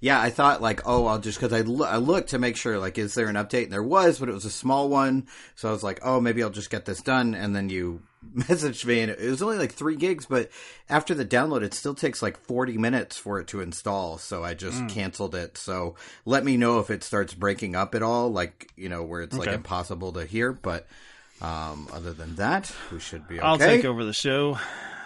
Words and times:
yeah, 0.00 0.20
I 0.20 0.30
thought 0.30 0.62
like, 0.62 0.82
oh, 0.86 1.06
I'll 1.06 1.18
just 1.18 1.38
because 1.38 1.52
I, 1.52 1.62
lo- 1.62 1.86
I 1.86 1.96
looked 1.96 2.30
to 2.30 2.38
make 2.38 2.56
sure 2.56 2.78
like, 2.78 2.98
is 2.98 3.14
there 3.14 3.28
an 3.28 3.36
update? 3.36 3.64
And 3.64 3.72
there 3.72 3.82
was, 3.82 4.18
but 4.18 4.28
it 4.28 4.32
was 4.32 4.44
a 4.44 4.50
small 4.50 4.88
one. 4.88 5.26
So 5.54 5.68
I 5.68 5.72
was 5.72 5.82
like, 5.82 6.00
oh, 6.02 6.20
maybe 6.20 6.42
I'll 6.42 6.50
just 6.50 6.70
get 6.70 6.84
this 6.84 7.00
done. 7.00 7.34
And 7.34 7.54
then 7.56 7.68
you 7.68 8.02
messaged 8.36 8.84
me, 8.84 9.00
and 9.00 9.10
it 9.10 9.30
was 9.30 9.42
only 9.42 9.58
like 9.58 9.72
three 9.72 9.96
gigs. 9.96 10.26
But 10.26 10.50
after 10.88 11.14
the 11.14 11.24
download, 11.24 11.62
it 11.62 11.74
still 11.74 11.94
takes 11.94 12.22
like 12.22 12.38
forty 12.38 12.78
minutes 12.78 13.16
for 13.16 13.40
it 13.40 13.46
to 13.48 13.60
install. 13.60 14.18
So 14.18 14.44
I 14.44 14.54
just 14.54 14.78
mm. 14.78 14.88
canceled 14.88 15.34
it. 15.34 15.56
So 15.56 15.94
let 16.24 16.44
me 16.44 16.56
know 16.56 16.78
if 16.80 16.90
it 16.90 17.02
starts 17.02 17.34
breaking 17.34 17.74
up 17.76 17.94
at 17.94 18.02
all, 18.02 18.30
like 18.30 18.70
you 18.76 18.88
know, 18.88 19.02
where 19.02 19.22
it's 19.22 19.36
okay. 19.36 19.46
like 19.46 19.54
impossible 19.54 20.12
to 20.12 20.24
hear. 20.24 20.52
But 20.52 20.86
um, 21.40 21.88
other 21.92 22.12
than 22.12 22.36
that, 22.36 22.74
we 22.92 23.00
should 23.00 23.26
be 23.28 23.36
okay. 23.36 23.46
I'll 23.46 23.58
take 23.58 23.84
over 23.84 24.04
the 24.04 24.12
show. 24.12 24.58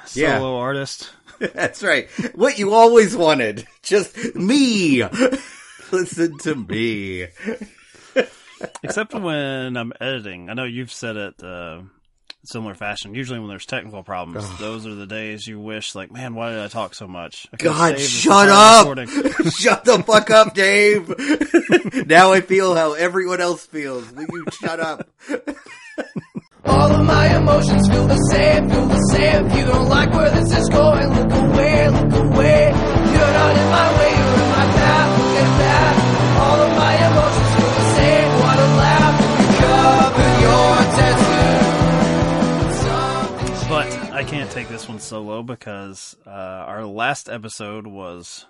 Solo 0.06 0.56
yeah. 0.56 0.62
artist. 0.62 1.10
That's 1.38 1.82
right. 1.82 2.08
What 2.34 2.58
you 2.58 2.74
always 2.74 3.16
wanted. 3.16 3.66
Just 3.82 4.34
me. 4.34 5.02
Listen 5.92 6.38
to 6.38 6.54
me. 6.54 7.26
Except 8.82 9.14
when 9.14 9.76
I'm 9.76 9.92
editing. 10.00 10.50
I 10.50 10.54
know 10.54 10.64
you've 10.64 10.92
said 10.92 11.16
it 11.16 11.42
uh, 11.42 11.80
similar 12.44 12.74
fashion. 12.74 13.14
Usually 13.14 13.38
when 13.38 13.48
there's 13.48 13.64
technical 13.64 14.02
problems, 14.02 14.44
Ugh. 14.44 14.58
those 14.58 14.86
are 14.86 14.94
the 14.94 15.06
days 15.06 15.46
you 15.46 15.58
wish 15.58 15.94
like, 15.94 16.12
man, 16.12 16.34
why 16.34 16.50
did 16.50 16.60
I 16.60 16.68
talk 16.68 16.94
so 16.94 17.08
much? 17.08 17.46
God, 17.56 17.98
shut 17.98 18.48
up. 18.50 18.98
shut 19.50 19.84
the 19.84 20.02
fuck 20.06 20.30
up, 20.30 20.54
Dave. 20.54 21.08
now 22.06 22.32
I 22.32 22.42
feel 22.42 22.74
how 22.74 22.92
everyone 22.92 23.40
else 23.40 23.64
feels. 23.64 24.12
Will 24.12 24.26
you 24.30 24.44
shut 24.60 24.78
up? 24.78 25.08
All 26.64 26.92
of 26.92 27.06
my 27.06 27.34
emotions 27.36 27.88
feel 27.88 28.06
the 28.06 28.29
Take 44.50 44.68
this 44.68 44.88
one 44.88 44.98
solo 44.98 45.44
because 45.44 46.16
uh, 46.26 46.30
our 46.30 46.84
last 46.84 47.28
episode 47.28 47.86
was 47.86 48.46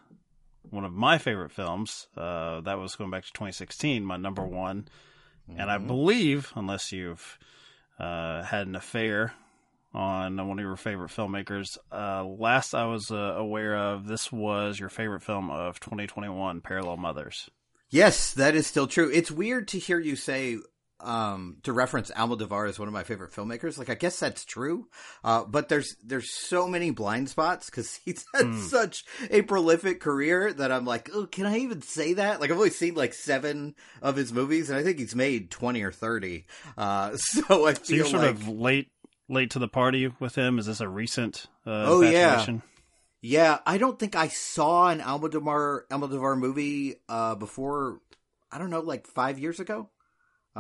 one 0.71 0.85
of 0.85 0.95
my 0.95 1.19
favorite 1.19 1.53
films. 1.53 2.09
Uh, 2.17 2.63
that 2.63 2.79
was 2.79 2.97
going 2.97 3.11
back 3.11 3.25
to 3.25 3.33
2016, 3.33 4.03
my 4.03 4.17
number 4.17 4.43
one. 4.43 4.89
Mm-hmm. 5.49 5.61
And 5.61 5.71
I 5.71 5.77
mm-hmm. 5.77 5.87
believe, 5.87 6.53
unless 6.57 6.91
you've 6.91 7.39
uh, 7.99 8.43
had 8.43 8.67
an 8.67 8.77
affair 8.77 9.35
on 9.93 10.37
one 10.37 10.59
of 10.59 10.65
your 10.65 10.77
favorite 10.77 11.11
filmmakers. 11.11 11.77
Uh, 11.93 12.25
last 12.25 12.75
I 12.75 12.87
was 12.87 13.11
uh, 13.11 13.35
aware 13.37 13.77
of, 13.77 14.07
this 14.07 14.33
was 14.33 14.81
your 14.81 14.89
favorite 14.89 15.23
film 15.23 15.51
of 15.51 15.81
2021, 15.81 16.63
Parallel 16.63 16.97
Mothers. 16.97 17.51
Yes, 17.91 18.33
that 18.35 18.55
is 18.55 18.67
still 18.67 18.87
true. 18.87 19.11
It's 19.13 19.31
weird 19.31 19.69
to 19.69 19.79
hear 19.79 19.99
you 19.99 20.17
say 20.17 20.57
um, 21.03 21.57
to 21.63 21.73
reference 21.73 22.11
Almodovar 22.11 22.69
as 22.69 22.79
one 22.79 22.89
of 22.89 22.95
my 22.95 23.03
favorite 23.03 23.33
filmmakers. 23.33 23.79
Like, 23.79 23.91
I 23.91 23.95
guess 23.95 24.19
that's 24.19 24.45
true, 24.45 24.89
uh, 25.25 25.45
but 25.45 25.69
there's 25.69 25.97
there's 26.05 26.33
so 26.35 26.67
many 26.67 26.91
blind 26.91 27.29
spots 27.29 27.71
because 27.71 27.97
he's 28.05 28.25
had 28.35 28.47
mm. 28.47 28.59
such 28.59 29.05
a 29.31 29.43
prolific 29.43 30.01
career 30.01 30.53
that 30.53 30.73
I'm 30.73 30.85
like, 30.85 31.11
oh, 31.13 31.27
can 31.27 31.47
I 31.47 31.59
even 31.59 31.83
say 31.83 32.15
that? 32.15 32.41
Like, 32.41 32.51
I've 32.51 32.57
only 32.57 32.71
seen 32.71 32.95
like 32.95 33.15
seven 33.15 33.75
of 34.03 34.17
his 34.17 34.33
movies, 34.33 34.71
and 34.71 34.79
I 34.79 34.83
think 34.83 34.99
he's 34.99 35.15
made 35.15 35.51
twenty 35.51 35.83
or 35.83 35.93
thirty. 35.93 36.47
Uh, 36.77 37.13
so 37.17 37.67
I 37.67 37.75
feel 37.75 37.85
so 37.85 37.95
you're 37.95 38.07
sort 38.07 38.23
like... 38.23 38.31
of 38.33 38.49
late 38.49 38.91
late 39.29 39.51
to 39.51 39.59
the 39.59 39.69
party 39.69 40.13
with 40.19 40.35
him. 40.35 40.59
Is 40.59 40.67
this 40.67 40.81
a 40.81 40.89
recent? 40.89 41.47
Uh, 41.67 41.85
oh 41.87 42.03
yeah. 42.03 42.47
Yeah, 43.23 43.59
I 43.67 43.77
don't 43.77 43.99
think 43.99 44.17
I 44.17 44.29
saw 44.29 44.89
an 44.89 45.01
Almodovar 45.01 45.83
Almodovar 45.91 46.39
movie 46.39 46.97
uh, 47.09 47.35
before. 47.35 48.01
I 48.51 48.59
don't 48.59 48.71
know, 48.71 48.81
like 48.81 49.07
five 49.07 49.39
years 49.39 49.61
ago. 49.61 49.91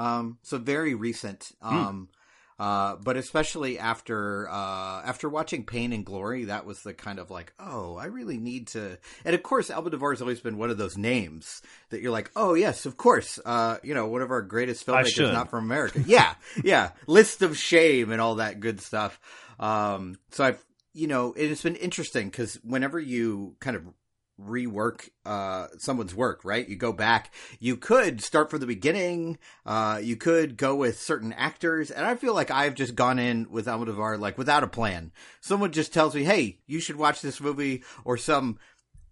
Um, 0.01 0.39
so 0.43 0.59
very 0.59 0.95
recent. 0.95 1.53
Hmm. 1.63 1.77
Um, 1.77 2.09
uh, 2.59 2.97
but 2.97 3.17
especially 3.17 3.79
after 3.79 4.47
uh, 4.51 5.03
after 5.03 5.31
watching 5.31 5.65
Pain 5.65 5.95
and 5.95 6.05
Glory, 6.05 6.45
that 6.45 6.67
was 6.67 6.83
the 6.83 6.93
kind 6.93 7.19
of 7.19 7.31
like, 7.31 7.55
oh, 7.59 7.97
I 7.97 8.07
really 8.07 8.37
need 8.37 8.69
to. 8.69 8.99
And 9.25 9.35
of 9.35 9.43
course, 9.43 9.71
Almodovar 9.71 10.13
has 10.13 10.21
always 10.21 10.41
been 10.41 10.59
one 10.59 10.69
of 10.69 10.77
those 10.77 10.99
names 10.99 11.63
that 11.89 12.03
you're 12.03 12.13
like, 12.13 12.31
oh 12.37 12.53
yes, 12.53 12.85
of 12.85 12.99
course, 12.99 13.39
uh, 13.47 13.79
you 13.83 13.95
know, 13.95 14.09
one 14.09 14.21
of 14.21 14.31
our 14.31 14.43
greatest 14.43 14.87
filmmakers, 14.87 15.33
not 15.33 15.49
from 15.49 15.65
America. 15.65 16.03
yeah, 16.07 16.35
yeah, 16.63 16.91
list 17.07 17.41
of 17.41 17.57
shame 17.57 18.13
and 18.13 18.21
all 18.21 18.35
that 18.37 18.61
good 18.61 18.83
stuff. 18.83 19.19
Um, 19.59 20.17
so 20.31 20.45
I've, 20.45 20.63
you 20.93 21.07
know, 21.07 21.33
it 21.35 21.49
has 21.49 21.63
been 21.63 21.77
interesting 21.77 22.29
because 22.29 22.57
whenever 22.63 23.01
you 23.01 23.57
kind 23.61 23.77
of 23.77 23.85
rework 24.47 25.09
uh, 25.27 25.69
someone's 25.79 26.15
work, 26.15 26.45
right? 26.45 26.69
You 26.69 26.77
go 26.77 26.93
back. 26.93 27.33
You 27.59 27.77
could 27.77 28.23
start 28.23 28.51
from 28.51 28.61
the 28.61 28.67
beginning. 28.67 29.39
Uh, 29.67 30.01
you 30.03 30.17
could 30.17 30.57
go 30.57 30.75
with 30.75 31.01
certain 31.01 31.33
actors, 31.33 31.91
and 31.91 32.07
I 32.07 32.17
feel 32.17 32.35
like 32.35 32.51
I've 32.51 32.75
just 32.75 32.95
gone 32.95 33.19
in 33.19 33.51
with 33.51 33.67
Almodovar 33.67 34.19
like 34.19 34.39
without 34.39 34.65
a 34.65 34.69
plan. 34.69 35.13
Someone 35.41 35.73
just 35.73 35.93
tells 35.93 36.15
me, 36.15 36.25
"Hey, 36.25 36.59
you 36.67 36.81
should 36.81 36.97
watch 36.97 37.21
this 37.21 37.41
movie," 37.41 37.83
or 38.05 38.17
some 38.17 38.59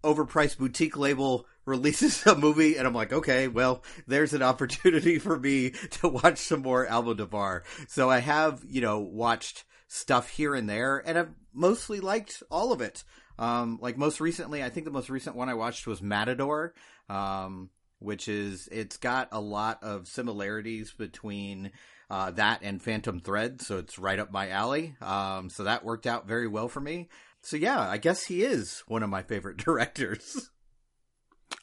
overpriced 0.03 0.57
boutique 0.57 0.97
label 0.97 1.45
releases 1.65 2.25
a 2.25 2.35
movie, 2.35 2.75
and 2.75 2.87
I'm 2.87 2.93
like, 2.93 3.13
okay, 3.13 3.47
well, 3.47 3.83
there's 4.07 4.33
an 4.33 4.41
opportunity 4.41 5.19
for 5.19 5.39
me 5.39 5.71
to 6.01 6.09
watch 6.09 6.37
some 6.37 6.61
more 6.61 6.85
Almodovar. 6.85 7.61
So 7.87 8.09
I 8.09 8.19
have, 8.19 8.63
you 8.67 8.81
know, 8.81 8.99
watched 8.99 9.63
stuff 9.87 10.29
here 10.29 10.55
and 10.55 10.69
there, 10.69 10.97
and 11.05 11.17
I've 11.17 11.33
mostly 11.53 11.99
liked 11.99 12.43
all 12.51 12.71
of 12.71 12.81
it. 12.81 13.03
Um, 13.39 13.79
like 13.81 13.97
most 13.97 14.19
recently, 14.19 14.61
I 14.61 14.69
think 14.69 14.85
the 14.85 14.91
most 14.91 15.09
recent 15.09 15.35
one 15.35 15.47
I 15.47 15.53
watched 15.53 15.87
was 15.87 16.01
Matador, 16.01 16.73
um, 17.07 17.69
which 17.99 18.27
is 18.27 18.67
it's 18.69 18.97
got 18.97 19.29
a 19.31 19.39
lot 19.39 19.81
of 19.81 20.09
similarities 20.09 20.91
between 20.91 21.71
uh, 22.09 22.31
that 22.31 22.59
and 22.63 22.81
Phantom 22.81 23.21
Thread, 23.21 23.61
so 23.61 23.77
it's 23.77 23.97
right 23.97 24.19
up 24.19 24.29
my 24.31 24.49
alley. 24.49 24.95
Um, 25.01 25.49
so 25.49 25.63
that 25.63 25.85
worked 25.85 26.05
out 26.05 26.27
very 26.27 26.47
well 26.47 26.67
for 26.67 26.81
me. 26.81 27.07
So 27.41 27.55
yeah, 27.55 27.79
I 27.79 27.97
guess 27.97 28.25
he 28.25 28.43
is 28.43 28.83
one 28.87 29.03
of 29.03 29.09
my 29.09 29.23
favorite 29.23 29.57
directors. 29.65 30.49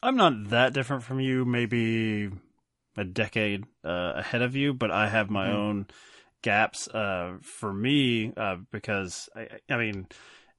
I'm 0.02 0.16
not 0.16 0.48
that 0.48 0.72
different 0.72 1.02
from 1.02 1.20
you, 1.20 1.44
maybe 1.44 2.30
a 2.96 3.04
decade 3.04 3.64
uh, 3.84 4.12
ahead 4.16 4.40
of 4.40 4.56
you, 4.56 4.72
but 4.72 4.90
I 4.90 5.08
have 5.08 5.28
my 5.28 5.48
mm-hmm. 5.48 5.56
own 5.56 5.86
gaps. 6.40 6.88
Uh, 6.88 7.34
for 7.42 7.70
me, 7.70 8.32
uh, 8.34 8.56
because 8.72 9.28
I, 9.36 9.48
I 9.68 9.76
mean 9.76 10.06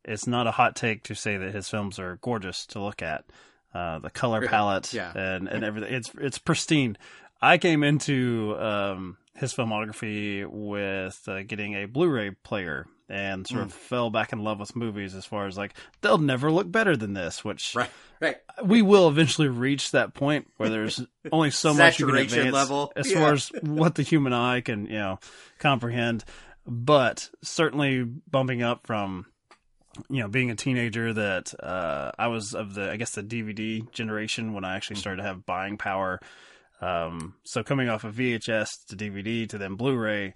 it's 0.07 0.27
not 0.27 0.47
a 0.47 0.51
hot 0.51 0.75
take 0.75 1.03
to 1.03 1.15
say 1.15 1.37
that 1.37 1.53
his 1.53 1.69
films 1.69 1.99
are 1.99 2.17
gorgeous 2.21 2.65
to 2.67 2.79
look 2.81 3.01
at. 3.01 3.25
Uh, 3.73 3.99
the 3.99 4.09
color 4.09 4.47
palette 4.47 4.91
yeah. 4.93 5.11
and, 5.15 5.47
and 5.47 5.63
everything. 5.63 5.93
It's 5.93 6.11
it's 6.19 6.37
pristine. 6.39 6.97
I 7.41 7.57
came 7.59 7.83
into 7.83 8.55
um, 8.57 9.17
his 9.35 9.53
filmography 9.53 10.47
with 10.47 11.21
uh, 11.27 11.43
getting 11.43 11.75
a 11.75 11.85
Blu-ray 11.85 12.31
player 12.31 12.87
and 13.09 13.47
sort 13.47 13.61
mm. 13.61 13.65
of 13.65 13.73
fell 13.73 14.09
back 14.09 14.33
in 14.33 14.43
love 14.43 14.59
with 14.59 14.75
movies 14.75 15.15
as 15.15 15.25
far 15.25 15.47
as 15.47 15.57
like 15.57 15.73
they'll 16.01 16.17
never 16.17 16.51
look 16.51 16.69
better 16.71 16.97
than 16.97 17.13
this, 17.13 17.43
which 17.43 17.75
right, 17.75 17.89
right. 18.19 18.37
we 18.63 18.81
will 18.81 19.07
eventually 19.07 19.47
reach 19.47 19.91
that 19.91 20.13
point 20.13 20.49
where 20.57 20.69
there's 20.69 21.01
only 21.31 21.51
so 21.51 21.73
much 21.73 21.99
you 21.99 22.07
can 22.07 22.17
advance 22.17 22.53
level. 22.53 22.91
as 22.95 23.11
yeah. 23.11 23.19
far 23.19 23.33
as 23.33 23.47
what 23.61 23.95
the 23.95 24.03
human 24.03 24.33
eye 24.33 24.61
can 24.61 24.85
you 24.87 24.97
know 24.97 25.19
comprehend. 25.59 26.23
But 26.65 27.29
certainly 27.43 28.03
bumping 28.03 28.61
up 28.61 28.85
from 28.85 29.25
you 30.09 30.21
know, 30.21 30.27
being 30.27 30.51
a 30.51 30.55
teenager, 30.55 31.13
that 31.13 31.53
uh, 31.61 32.11
I 32.17 32.27
was 32.27 32.53
of 32.53 32.73
the, 32.73 32.91
I 32.91 32.97
guess, 32.97 33.11
the 33.11 33.23
DVD 33.23 33.89
generation 33.91 34.53
when 34.53 34.63
I 34.63 34.75
actually 34.75 34.97
started 34.97 35.21
to 35.21 35.27
have 35.27 35.45
buying 35.45 35.77
power. 35.77 36.19
Um, 36.81 37.35
so 37.43 37.63
coming 37.63 37.89
off 37.89 38.03
of 38.03 38.15
VHS 38.15 38.85
to 38.89 38.95
DVD 38.95 39.49
to 39.49 39.57
then 39.57 39.75
Blu-ray, 39.75 40.33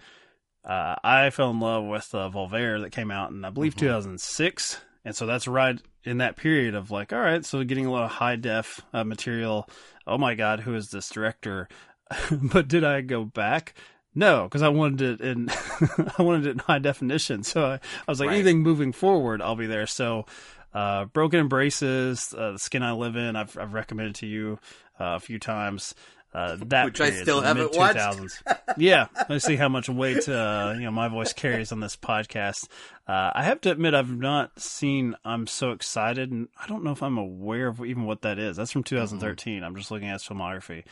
uh, 0.66 0.95
I 1.03 1.29
fell 1.29 1.51
in 1.51 1.59
love 1.59 1.85
with 1.85 2.13
uh, 2.13 2.29
Volver 2.29 2.81
that 2.81 2.91
came 2.91 3.11
out 3.11 3.31
in 3.31 3.44
I 3.44 3.49
believe 3.49 3.73
mm-hmm. 3.73 3.85
2006, 3.88 4.81
and 5.05 5.16
so 5.16 5.25
that's 5.25 5.47
right 5.47 5.79
in 6.03 6.17
that 6.17 6.35
period 6.35 6.75
of 6.75 6.91
like, 6.91 7.13
all 7.13 7.19
right, 7.19 7.45
so 7.45 7.63
getting 7.63 7.85
a 7.85 7.91
lot 7.91 8.03
of 8.03 8.11
high 8.11 8.35
def 8.35 8.81
uh, 8.93 9.03
material. 9.03 9.69
Oh 10.05 10.17
my 10.17 10.35
God, 10.35 10.61
who 10.61 10.75
is 10.75 10.90
this 10.90 11.09
director? 11.09 11.67
but 12.31 12.67
did 12.67 12.84
I 12.84 13.02
go 13.02 13.23
back? 13.23 13.73
No, 14.13 14.43
because 14.43 14.61
I 14.61 14.69
wanted 14.69 15.02
it 15.02 15.22
in 15.22 15.49
I 16.17 16.22
wanted 16.22 16.47
it 16.47 16.52
in 16.52 16.59
high 16.59 16.79
definition. 16.79 17.43
So 17.43 17.66
I, 17.66 17.73
I 17.75 17.79
was 18.08 18.19
like, 18.19 18.28
right. 18.28 18.35
anything 18.35 18.61
moving 18.61 18.91
forward, 18.91 19.41
I'll 19.41 19.55
be 19.55 19.67
there. 19.67 19.87
So 19.87 20.25
uh, 20.73 21.05
Broken 21.05 21.40
Embraces, 21.40 22.34
uh, 22.37 22.53
The 22.53 22.59
Skin 22.59 22.84
I 22.84 22.91
Live 22.93 23.16
In, 23.16 23.35
I've, 23.35 23.58
I've 23.58 23.73
recommended 23.73 24.16
to 24.16 24.28
you 24.28 24.59
uh, 24.99 25.16
a 25.16 25.19
few 25.19 25.40
times. 25.40 25.96
Uh, 26.34 26.55
that 26.67 26.85
which 26.85 26.97
period, 26.97 27.16
I 27.16 27.22
still 27.23 27.41
haven't 27.41 27.75
watched. 27.75 28.41
yeah, 28.78 29.08
let's 29.28 29.43
see 29.46 29.58
how 29.58 29.67
much 29.67 29.90
weight 29.90 30.29
uh, 30.29 30.73
you 30.75 30.84
know 30.84 30.91
my 30.91 31.09
voice 31.09 31.34
carries 31.34 31.73
on 31.73 31.81
this 31.81 31.97
podcast. 31.97 32.69
Uh, 33.05 33.31
I 33.35 33.43
have 33.43 33.59
to 33.61 33.72
admit, 33.72 33.93
I've 33.93 34.16
not 34.16 34.57
seen. 34.57 35.16
I'm 35.25 35.46
so 35.46 35.72
excited, 35.72 36.31
and 36.31 36.47
I 36.57 36.67
don't 36.67 36.85
know 36.85 36.91
if 36.91 37.03
I'm 37.03 37.17
aware 37.17 37.67
of 37.67 37.84
even 37.84 38.05
what 38.05 38.22
that 38.22 38.40
is. 38.40 38.55
That's 38.55 38.72
from 38.72 38.84
2013. 38.84 39.57
Mm-hmm. 39.57 39.66
I'm 39.66 39.75
just 39.75 39.91
looking 39.91 40.07
at 40.07 40.14
his 40.14 40.23
filmography. 40.23 40.85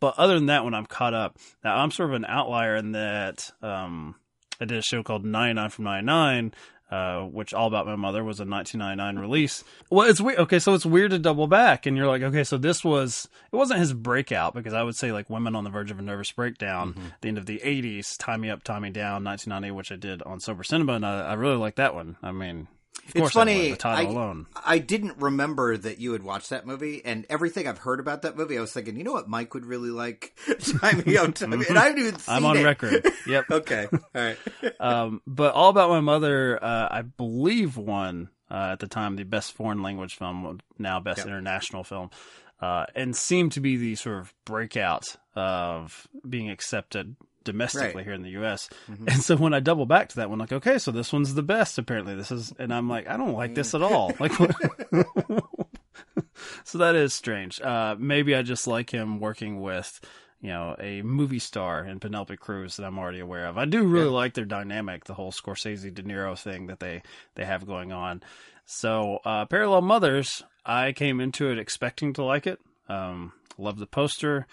But 0.00 0.18
other 0.18 0.34
than 0.34 0.46
that, 0.46 0.64
when 0.64 0.74
I'm 0.74 0.86
caught 0.86 1.14
up, 1.14 1.38
now 1.64 1.76
I'm 1.76 1.90
sort 1.90 2.10
of 2.10 2.16
an 2.16 2.26
outlier 2.26 2.76
in 2.76 2.92
that 2.92 3.50
um, 3.62 4.14
I 4.60 4.64
did 4.66 4.78
a 4.78 4.82
show 4.82 5.02
called 5.02 5.24
99 5.24 5.70
from 5.70 5.84
99 5.84 6.52
uh, 6.90 7.22
which 7.22 7.52
All 7.52 7.66
About 7.66 7.86
My 7.86 7.96
Mother 7.96 8.22
was 8.22 8.38
a 8.38 8.44
1999 8.44 9.20
release. 9.20 9.64
Well, 9.90 10.08
it's 10.08 10.20
weird. 10.20 10.38
Okay, 10.40 10.58
so 10.58 10.74
it's 10.74 10.86
weird 10.86 11.10
to 11.10 11.18
double 11.18 11.48
back, 11.48 11.86
and 11.86 11.96
you're 11.96 12.06
like, 12.06 12.22
okay, 12.22 12.44
so 12.44 12.58
this 12.58 12.84
was 12.84 13.28
it 13.52 13.56
wasn't 13.56 13.80
his 13.80 13.92
breakout 13.92 14.54
because 14.54 14.72
I 14.72 14.82
would 14.82 14.94
say 14.94 15.10
like 15.10 15.28
Women 15.28 15.56
on 15.56 15.64
the 15.64 15.70
Verge 15.70 15.90
of 15.90 15.98
a 15.98 16.02
Nervous 16.02 16.30
Breakdown, 16.30 16.92
mm-hmm. 16.92 17.06
the 17.20 17.28
end 17.28 17.38
of 17.38 17.46
the 17.46 17.60
80s, 17.64 18.16
Tie 18.18 18.36
Me 18.36 18.50
Up, 18.50 18.62
Tie 18.62 18.78
Me 18.78 18.90
Down, 18.90 19.24
1990, 19.24 19.72
which 19.72 19.90
I 19.90 19.96
did 19.96 20.22
on 20.22 20.38
Sober 20.38 20.62
Cinema, 20.62 20.94
and 20.94 21.06
I, 21.06 21.30
I 21.30 21.34
really 21.34 21.56
like 21.56 21.76
that 21.76 21.94
one. 21.94 22.16
I 22.22 22.30
mean, 22.30 22.68
it's 23.14 23.32
funny. 23.32 23.70
the 23.70 23.76
title 23.76 24.10
I, 24.10 24.12
alone. 24.12 24.46
I 24.64 24.78
didn't 24.78 25.18
remember 25.18 25.76
that 25.76 25.98
you 25.98 26.12
had 26.12 26.22
watched 26.22 26.50
that 26.50 26.66
movie, 26.66 27.02
and 27.04 27.26
everything 27.30 27.68
I've 27.68 27.78
heard 27.78 28.00
about 28.00 28.22
that 28.22 28.36
movie, 28.36 28.58
I 28.58 28.60
was 28.60 28.72
thinking, 28.72 28.96
you 28.96 29.04
know 29.04 29.12
what, 29.12 29.28
Mike 29.28 29.54
would 29.54 29.66
really 29.66 29.90
like. 29.90 30.36
time 30.80 31.02
me 31.06 31.16
out, 31.16 31.34
time 31.36 31.52
and 31.68 31.78
I 31.78 31.86
haven't 31.86 31.98
even. 32.00 32.16
I'm 32.28 32.44
on 32.44 32.56
it. 32.56 32.64
record. 32.64 33.06
Yep. 33.26 33.44
okay. 33.50 33.88
All 33.92 34.00
right. 34.14 34.38
um, 34.80 35.22
but 35.26 35.54
all 35.54 35.70
about 35.70 35.90
my 35.90 36.00
mother, 36.00 36.62
uh, 36.62 36.88
I 36.90 37.02
believe 37.02 37.76
won 37.76 38.30
uh, 38.50 38.70
at 38.72 38.80
the 38.80 38.88
time 38.88 39.16
the 39.16 39.24
best 39.24 39.52
foreign 39.52 39.82
language 39.82 40.16
film, 40.16 40.60
now 40.78 41.00
best 41.00 41.18
yep. 41.18 41.26
international 41.26 41.84
film. 41.84 42.10
Uh, 42.60 42.86
and 42.94 43.14
seemed 43.14 43.52
to 43.52 43.60
be 43.60 43.76
the 43.76 43.94
sort 43.96 44.18
of 44.18 44.32
breakout 44.46 45.16
of 45.34 46.08
being 46.26 46.48
accepted 46.48 47.14
domestically 47.46 47.94
right. 47.94 48.04
here 48.04 48.12
in 48.12 48.22
the 48.22 48.30
U.S. 48.30 48.68
Mm-hmm. 48.90 49.08
And 49.08 49.22
so 49.22 49.36
when 49.36 49.54
I 49.54 49.60
double 49.60 49.86
back 49.86 50.10
to 50.10 50.16
that 50.16 50.28
one, 50.28 50.38
like, 50.38 50.52
okay, 50.52 50.76
so 50.76 50.90
this 50.90 51.12
one's 51.12 51.32
the 51.32 51.42
best. 51.42 51.78
Apparently, 51.78 52.14
this 52.14 52.30
is, 52.30 52.52
and 52.58 52.74
I'm 52.74 52.90
like, 52.90 53.08
I 53.08 53.16
don't 53.16 53.32
like 53.32 53.54
this 53.54 53.74
at 53.74 53.82
all. 53.82 54.12
Like, 54.18 54.32
so 56.64 56.78
that 56.78 56.94
is 56.94 57.14
strange. 57.14 57.60
Uh, 57.60 57.96
maybe 57.98 58.34
I 58.34 58.42
just 58.42 58.66
like 58.66 58.90
him 58.90 59.20
working 59.20 59.62
with, 59.62 60.00
you 60.40 60.50
know, 60.50 60.76
a 60.78 61.02
movie 61.02 61.38
star 61.38 61.84
in 61.84 62.00
Penelope 62.00 62.36
Cruz 62.36 62.76
that 62.76 62.84
I'm 62.84 62.98
already 62.98 63.20
aware 63.20 63.46
of. 63.46 63.56
I 63.56 63.64
do 63.64 63.84
really 63.84 64.06
yeah. 64.06 64.12
like 64.12 64.34
their 64.34 64.44
dynamic, 64.44 65.04
the 65.04 65.14
whole 65.14 65.32
Scorsese 65.32 65.94
De 65.94 66.02
Niro 66.02 66.38
thing 66.38 66.66
that 66.66 66.80
they 66.80 67.02
they 67.34 67.44
have 67.44 67.66
going 67.66 67.92
on. 67.92 68.22
So, 68.64 69.20
uh, 69.24 69.44
Parallel 69.46 69.82
Mothers, 69.82 70.42
I 70.64 70.92
came 70.92 71.20
into 71.20 71.50
it 71.50 71.58
expecting 71.58 72.12
to 72.14 72.24
like 72.24 72.46
it. 72.46 72.58
Um, 72.88 73.32
love 73.58 73.78
the 73.78 73.86
poster. 73.86 74.46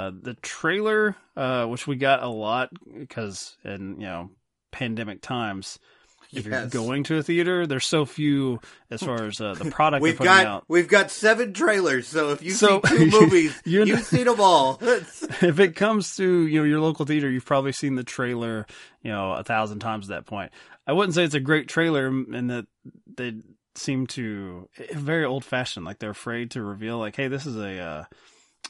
Uh, 0.00 0.12
the 0.22 0.34
trailer, 0.34 1.14
uh, 1.36 1.66
which 1.66 1.86
we 1.86 1.96
got 1.96 2.22
a 2.22 2.28
lot 2.28 2.70
because 2.98 3.56
in 3.64 4.00
you 4.00 4.06
know 4.06 4.30
pandemic 4.70 5.20
times, 5.20 5.78
if 6.32 6.46
yes. 6.46 6.72
you're 6.72 6.82
going 6.84 7.04
to 7.04 7.18
a 7.18 7.22
theater, 7.22 7.66
there's 7.66 7.84
so 7.84 8.06
few 8.06 8.60
as 8.90 9.02
far 9.02 9.24
as 9.24 9.40
uh, 9.42 9.52
the 9.54 9.64
product. 9.70 10.00
we've 10.00 10.18
got 10.18 10.46
out. 10.46 10.64
we've 10.68 10.88
got 10.88 11.10
seven 11.10 11.52
trailers, 11.52 12.06
so 12.06 12.30
if 12.30 12.42
you 12.42 12.52
so, 12.52 12.80
see 12.86 12.96
two 12.96 13.06
movies, 13.20 13.60
you 13.66 13.84
you've 13.84 14.04
seen 14.04 14.24
them 14.24 14.40
all. 14.40 14.78
if 14.80 15.60
it 15.60 15.76
comes 15.76 16.16
to 16.16 16.46
you 16.46 16.60
know 16.60 16.64
your 16.64 16.80
local 16.80 17.04
theater, 17.04 17.28
you've 17.28 17.44
probably 17.44 17.72
seen 17.72 17.94
the 17.94 18.04
trailer 18.04 18.66
you 19.02 19.10
know 19.10 19.32
a 19.32 19.44
thousand 19.44 19.80
times 19.80 20.10
at 20.10 20.16
that 20.16 20.26
point. 20.26 20.50
I 20.86 20.92
wouldn't 20.92 21.14
say 21.14 21.24
it's 21.24 21.34
a 21.34 21.40
great 21.40 21.68
trailer, 21.68 22.06
and 22.06 22.48
that 22.48 22.66
they 23.16 23.34
seem 23.74 24.06
to 24.06 24.66
eh, 24.78 24.86
very 24.94 25.26
old 25.26 25.44
fashioned. 25.44 25.84
Like 25.84 25.98
they're 25.98 26.10
afraid 26.10 26.52
to 26.52 26.62
reveal, 26.62 26.98
like, 26.98 27.16
hey, 27.16 27.28
this 27.28 27.44
is 27.44 27.56
a 27.56 27.78
uh, 27.78 28.04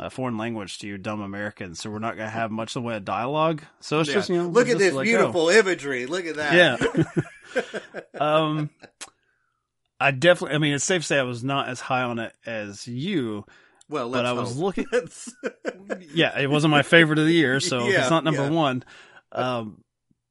a 0.00 0.08
foreign 0.08 0.38
language 0.38 0.79
to 0.79 0.87
you 0.87 0.97
dumb 0.97 1.20
Americans, 1.20 1.81
so 1.81 1.91
we're 1.91 1.99
not 1.99 2.17
going 2.17 2.26
to 2.26 2.32
have 2.32 2.50
much 2.50 2.70
of 2.70 2.82
the 2.82 2.87
way 2.87 2.97
of 2.97 3.05
dialogue. 3.05 3.62
So 3.81 4.00
it's 4.00 4.08
yeah. 4.08 4.14
just 4.14 4.31
you 4.31 4.38
know, 4.38 4.49
look 4.49 4.69
at 4.69 4.79
this 4.79 4.97
beautiful 4.97 5.47
go. 5.47 5.50
imagery. 5.50 6.06
Look 6.06 6.26
at 6.26 6.37
that. 6.37 6.55
Yeah. 6.55 7.91
um, 8.20 8.70
I 10.00 10.11
definitely. 10.11 10.55
I 10.55 10.58
mean, 10.58 10.73
it's 10.73 10.85
safe 10.85 11.02
to 11.02 11.06
say 11.06 11.19
I 11.19 11.23
was 11.23 11.44
not 11.44 11.69
as 11.69 11.81
high 11.81 12.02
on 12.02 12.19
it 12.19 12.32
as 12.47 12.88
you. 12.88 13.44
Well, 13.91 14.11
but 14.11 14.25
I 14.25 14.31
hope. 14.31 14.38
was 14.38 14.56
looking. 14.56 14.87
At. 14.93 15.12
Yeah, 16.14 16.38
it 16.38 16.49
wasn't 16.49 16.70
my 16.70 16.82
favorite 16.82 17.19
of 17.19 17.26
the 17.26 17.32
year, 17.32 17.58
so 17.61 17.88
yeah, 17.88 18.02
it's 18.02 18.11
not 18.11 18.25
number 18.25 18.44
yeah. 18.44 18.50
one. 18.50 18.85
Um, 19.32 19.82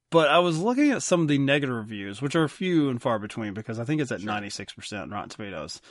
but 0.09 0.29
I 0.29 0.39
was 0.39 0.57
looking 0.57 0.91
at 0.91 1.03
some 1.03 1.21
of 1.21 1.27
the 1.27 1.37
negative 1.37 1.75
reviews, 1.75 2.21
which 2.21 2.35
are 2.35 2.47
few 2.47 2.89
and 2.89 3.01
far 3.01 3.19
between, 3.19 3.53
because 3.53 3.77
I 3.77 3.83
think 3.83 4.01
it's 4.01 4.11
at 4.11 4.21
ninety 4.21 4.49
six 4.49 4.73
percent 4.73 5.11
Rotten 5.11 5.29
Tomatoes 5.29 5.81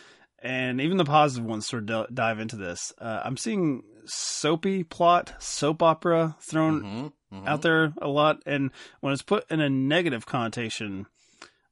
and 0.43 0.81
even 0.81 0.97
the 0.97 1.05
positive 1.05 1.45
ones 1.45 1.67
sort 1.67 1.89
of 1.91 2.15
dive 2.15 2.39
into 2.39 2.57
this. 2.57 2.93
Uh, 2.99 3.21
I'm 3.25 3.37
seeing 3.37 3.83
soapy 4.07 4.85
plot, 4.85 5.35
soap 5.39 5.83
opera 5.83 6.37
thrown 6.49 6.83
mm-hmm, 6.83 7.37
mm-hmm. 7.37 7.49
out 7.49 7.63
there 7.63 7.93
a 8.01 8.09
lot, 8.09 8.43
and 8.47 8.71
when 9.01 9.13
it's 9.13 9.23
put 9.23 9.51
in 9.51 9.61
a 9.61 9.69
negative 9.69 10.27
connotation, 10.27 11.07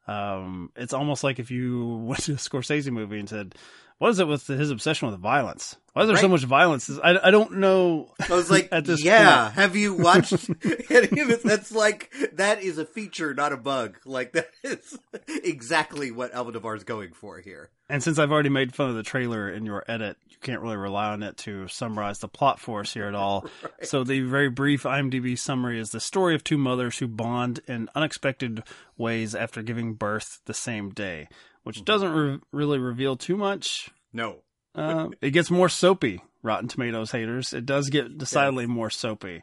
um, 0.07 0.71
it's 0.77 0.93
almost 0.93 1.25
like 1.25 1.39
if 1.39 1.51
you 1.51 1.87
went 2.05 2.23
to 2.25 2.33
a 2.33 2.37
Scorsese 2.37 2.91
movie 2.91 3.19
and 3.19 3.29
said, 3.29 3.55
"What 3.99 4.11
is 4.11 4.19
it 4.19 4.29
with 4.29 4.47
his 4.47 4.71
obsession 4.71 5.11
with 5.11 5.19
violence? 5.21 5.77
Why 5.93 6.03
is 6.03 6.09
there 6.09 6.15
right. 6.15 6.21
so 6.21 6.29
much 6.29 6.45
violence?" 6.45 6.91
I, 7.03 7.19
I 7.23 7.31
don't 7.31 7.59
know. 7.59 8.13
I 8.29 8.35
was 8.35 8.51
like, 8.51 8.69
at 8.73 8.85
this 8.85 9.03
yeah. 9.05 9.45
Point. 9.45 9.55
Have 9.55 9.77
you 9.77 9.95
watched 9.95 10.33
any 10.91 11.21
of 11.21 11.31
it? 11.31 11.43
That's 11.43 11.73
like 11.73 12.13
that 12.35 12.63
is 12.63 12.79
a 12.79 12.85
feature, 12.85 13.35
not 13.35 13.53
a 13.53 13.57
bug. 13.57 13.99
Like 14.05 14.33
that 14.33 14.51
is 14.63 14.99
exactly 15.45 16.11
what 16.11 16.33
Almodovar 16.33 16.77
is 16.77 16.85
going 16.85 17.13
for 17.13 17.39
here. 17.41 17.71
And 17.89 18.03
since 18.03 18.19
I've 18.19 18.33
already 18.33 18.49
made 18.49 18.75
fun 18.75 18.91
of 18.91 18.97
the 18.97 19.05
trailer 19.05 19.49
in 19.49 19.65
your 19.65 19.85
edit, 19.87 20.17
you 20.29 20.37
can't 20.41 20.61
really 20.61 20.77
rely 20.77 21.13
on 21.13 21.23
it 21.23 21.37
to 21.39 21.69
summarize 21.69 22.19
the 22.19 22.29
plot 22.29 22.59
for 22.59 22.81
us 22.81 22.93
here 22.93 23.07
at 23.07 23.15
all. 23.17 23.47
right. 23.63 23.87
So 23.87 24.05
the 24.05 24.21
very 24.23 24.49
brief 24.51 24.83
IMDb 24.83 25.39
summary 25.39 25.79
is 25.79 25.91
the 25.91 26.01
story 26.01 26.35
of 26.35 26.43
two 26.43 26.59
mothers 26.59 26.99
who 26.99 27.07
bond 27.07 27.61
in 27.69 27.89
unexpected 27.95 28.63
ways 28.99 29.35
after 29.35 29.63
giving 29.63 29.95
birth 29.95 30.41
the 30.47 30.55
same 30.55 30.91
day, 30.91 31.29
which 31.67 31.79
mm-hmm. 31.79 31.85
doesn't 31.85 32.13
re- 32.13 32.39
really 32.53 32.79
reveal 32.79 33.17
too 33.17 33.37
much. 33.37 33.91
No. 34.13 34.37
uh, 34.77 35.09
it 35.21 35.33
gets 35.33 35.51
more 35.51 35.69
soapy, 35.69 36.23
Rotten 36.45 36.69
Tomatoes 36.69 37.11
haters. 37.11 37.53
It 37.53 37.67
does 37.67 37.91
get 37.91 38.17
decidedly 38.17 38.67
more 38.67 38.89
soapy. 38.89 39.43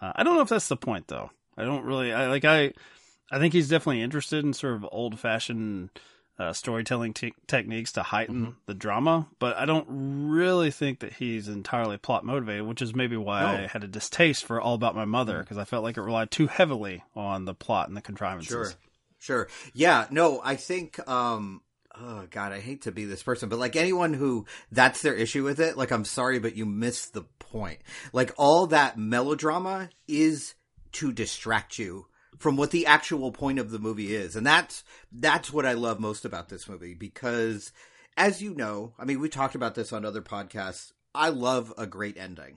Uh, 0.00 0.10
I 0.16 0.24
don't 0.24 0.34
know 0.34 0.42
if 0.42 0.48
that's 0.48 0.66
the 0.66 0.76
point 0.76 1.06
though. 1.06 1.30
I 1.56 1.64
don't 1.64 1.84
really. 1.84 2.12
I 2.12 2.26
like. 2.26 2.44
I. 2.44 2.72
I 3.30 3.38
think 3.38 3.54
he's 3.54 3.68
definitely 3.68 4.02
interested 4.02 4.44
in 4.44 4.52
sort 4.54 4.74
of 4.74 4.86
old 4.90 5.20
fashioned 5.20 5.90
uh, 6.36 6.52
storytelling 6.52 7.14
te- 7.14 7.34
techniques 7.46 7.92
to 7.92 8.02
heighten 8.02 8.42
mm-hmm. 8.42 8.52
the 8.66 8.74
drama, 8.74 9.28
but 9.38 9.56
I 9.56 9.64
don't 9.64 9.86
really 9.88 10.72
think 10.72 10.98
that 10.98 11.12
he's 11.12 11.46
entirely 11.46 11.96
plot 11.96 12.24
motivated, 12.24 12.66
which 12.66 12.82
is 12.82 12.92
maybe 12.92 13.16
why 13.16 13.42
no. 13.42 13.48
I 13.48 13.66
had 13.68 13.84
a 13.84 13.88
distaste 13.88 14.44
for 14.44 14.60
All 14.60 14.74
About 14.74 14.96
My 14.96 15.04
Mother 15.04 15.38
because 15.38 15.54
mm-hmm. 15.54 15.62
I 15.62 15.66
felt 15.66 15.84
like 15.84 15.96
it 15.96 16.02
relied 16.02 16.32
too 16.32 16.48
heavily 16.48 17.04
on 17.14 17.44
the 17.44 17.54
plot 17.54 17.86
and 17.86 17.96
the 17.96 18.02
contrivances. 18.02 18.48
Sure, 18.48 18.72
sure, 19.22 19.48
yeah. 19.72 20.06
No, 20.10 20.40
I 20.44 20.56
think. 20.56 20.98
um 21.08 21.62
Oh 21.94 22.26
God, 22.30 22.52
I 22.52 22.60
hate 22.60 22.82
to 22.82 22.92
be 22.92 23.04
this 23.04 23.22
person, 23.22 23.50
but 23.50 23.58
like 23.58 23.76
anyone 23.76 24.14
who 24.14 24.46
that's 24.70 25.02
their 25.02 25.14
issue 25.14 25.44
with 25.44 25.60
it, 25.60 25.76
like 25.76 25.90
I'm 25.90 26.06
sorry, 26.06 26.38
but 26.38 26.56
you 26.56 26.64
missed 26.64 27.12
the 27.12 27.24
point. 27.38 27.80
Like 28.14 28.32
all 28.38 28.66
that 28.68 28.96
melodrama 28.96 29.90
is 30.08 30.54
to 30.92 31.12
distract 31.12 31.78
you 31.78 32.06
from 32.38 32.56
what 32.56 32.70
the 32.70 32.86
actual 32.86 33.30
point 33.30 33.58
of 33.58 33.70
the 33.70 33.78
movie 33.78 34.14
is. 34.14 34.36
And 34.36 34.46
that's 34.46 34.84
that's 35.12 35.52
what 35.52 35.66
I 35.66 35.74
love 35.74 36.00
most 36.00 36.24
about 36.24 36.48
this 36.48 36.68
movie 36.68 36.94
because 36.94 37.72
as 38.16 38.40
you 38.42 38.54
know, 38.54 38.94
I 38.98 39.04
mean 39.04 39.20
we 39.20 39.28
talked 39.28 39.54
about 39.54 39.74
this 39.74 39.92
on 39.92 40.04
other 40.04 40.22
podcasts. 40.22 40.92
I 41.14 41.28
love 41.28 41.74
a 41.76 41.86
great 41.86 42.16
ending. 42.16 42.56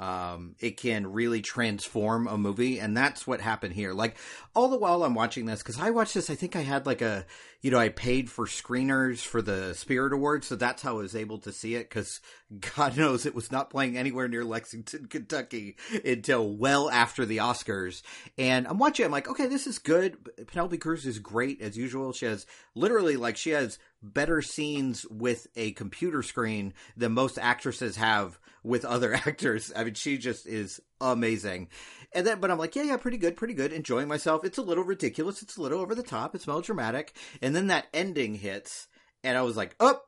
Um, 0.00 0.54
it 0.60 0.76
can 0.76 1.12
really 1.12 1.42
transform 1.42 2.28
a 2.28 2.38
movie, 2.38 2.78
and 2.78 2.96
that's 2.96 3.26
what 3.26 3.40
happened 3.40 3.74
here. 3.74 3.92
Like 3.92 4.16
all 4.54 4.68
the 4.68 4.76
while 4.76 5.02
I'm 5.02 5.14
watching 5.14 5.46
this, 5.46 5.60
because 5.60 5.80
I 5.80 5.90
watched 5.90 6.14
this, 6.14 6.30
I 6.30 6.36
think 6.36 6.54
I 6.54 6.60
had 6.60 6.86
like 6.86 7.02
a, 7.02 7.26
you 7.62 7.72
know, 7.72 7.78
I 7.78 7.88
paid 7.88 8.30
for 8.30 8.46
screeners 8.46 9.18
for 9.18 9.42
the 9.42 9.74
Spirit 9.74 10.12
Awards, 10.12 10.46
so 10.46 10.54
that's 10.54 10.82
how 10.82 10.98
I 10.98 11.02
was 11.02 11.16
able 11.16 11.38
to 11.38 11.52
see 11.52 11.74
it. 11.74 11.88
Because 11.88 12.20
God 12.60 12.96
knows 12.96 13.26
it 13.26 13.34
was 13.34 13.52
not 13.52 13.68
playing 13.68 13.98
anywhere 13.98 14.26
near 14.26 14.44
Lexington, 14.44 15.06
Kentucky 15.06 15.76
until 16.04 16.48
well 16.56 16.88
after 16.88 17.26
the 17.26 17.38
Oscars. 17.38 18.02
And 18.38 18.66
I'm 18.66 18.78
watching, 18.78 19.04
I'm 19.04 19.12
like, 19.12 19.28
okay, 19.28 19.46
this 19.46 19.66
is 19.66 19.78
good. 19.78 20.16
Penelope 20.46 20.78
Cruz 20.78 21.04
is 21.04 21.18
great 21.18 21.60
as 21.60 21.76
usual. 21.76 22.12
She 22.12 22.24
has 22.24 22.46
literally 22.74 23.16
like 23.16 23.36
she 23.36 23.50
has 23.50 23.78
better 24.02 24.40
scenes 24.40 25.04
with 25.10 25.46
a 25.56 25.72
computer 25.72 26.22
screen 26.22 26.72
than 26.96 27.12
most 27.12 27.38
actresses 27.38 27.96
have 27.96 28.38
with 28.62 28.84
other 28.84 29.14
actors. 29.26 29.70
I 29.76 29.84
mean, 29.84 29.94
she 29.94 30.16
just 30.16 30.46
is 30.46 30.80
amazing. 31.02 31.68
And 32.12 32.26
then, 32.26 32.40
but 32.40 32.50
I'm 32.50 32.58
like, 32.58 32.74
yeah, 32.74 32.84
yeah, 32.84 32.96
pretty 32.96 33.18
good, 33.18 33.36
pretty 33.36 33.54
good. 33.54 33.74
Enjoying 33.74 34.08
myself. 34.08 34.42
It's 34.44 34.58
a 34.58 34.62
little 34.62 34.84
ridiculous. 34.84 35.42
It's 35.42 35.58
a 35.58 35.62
little 35.62 35.80
over 35.80 35.94
the 35.94 36.02
top. 36.02 36.34
It's 36.34 36.46
melodramatic. 36.46 37.14
And 37.42 37.54
then 37.54 37.66
that 37.66 37.88
ending 37.92 38.34
hits, 38.34 38.88
and 39.22 39.36
I 39.36 39.42
was 39.42 39.56
like, 39.56 39.74
oh, 39.80 40.00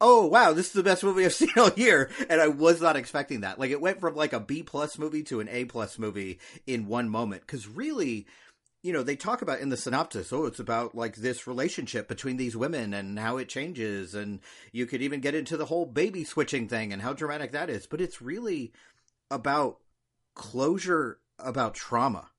oh 0.00 0.26
wow, 0.26 0.52
this 0.52 0.66
is 0.66 0.72
the 0.72 0.82
best 0.82 1.04
movie 1.04 1.24
I've 1.24 1.32
seen 1.34 1.50
all 1.56 1.70
year. 1.76 2.10
And 2.28 2.40
I 2.40 2.48
was 2.48 2.80
not 2.80 2.96
expecting 2.96 3.40
that. 3.40 3.58
Like, 3.58 3.70
it 3.70 3.80
went 3.80 4.00
from 4.00 4.14
like 4.14 4.32
a 4.32 4.40
B 4.40 4.62
plus 4.62 4.98
movie 4.98 5.22
to 5.24 5.40
an 5.40 5.48
A 5.48 5.64
plus 5.64 5.98
movie 5.98 6.38
in 6.66 6.86
one 6.86 7.08
moment. 7.08 7.42
Because 7.42 7.68
really, 7.68 8.26
you 8.82 8.92
know, 8.92 9.02
they 9.02 9.16
talk 9.16 9.42
about 9.42 9.60
in 9.60 9.68
the 9.68 9.76
synopsis, 9.76 10.32
oh, 10.32 10.46
it's 10.46 10.60
about 10.60 10.94
like 10.94 11.16
this 11.16 11.46
relationship 11.46 12.08
between 12.08 12.36
these 12.36 12.56
women 12.56 12.94
and 12.94 13.18
how 13.18 13.36
it 13.36 13.48
changes. 13.48 14.14
And 14.14 14.40
you 14.72 14.86
could 14.86 15.02
even 15.02 15.20
get 15.20 15.34
into 15.34 15.56
the 15.56 15.66
whole 15.66 15.86
baby 15.86 16.24
switching 16.24 16.68
thing 16.68 16.92
and 16.92 17.02
how 17.02 17.12
dramatic 17.12 17.52
that 17.52 17.70
is. 17.70 17.86
But 17.86 18.00
it's 18.00 18.22
really 18.22 18.72
about 19.30 19.78
closure 20.34 21.18
about 21.38 21.74
trauma. 21.74 22.30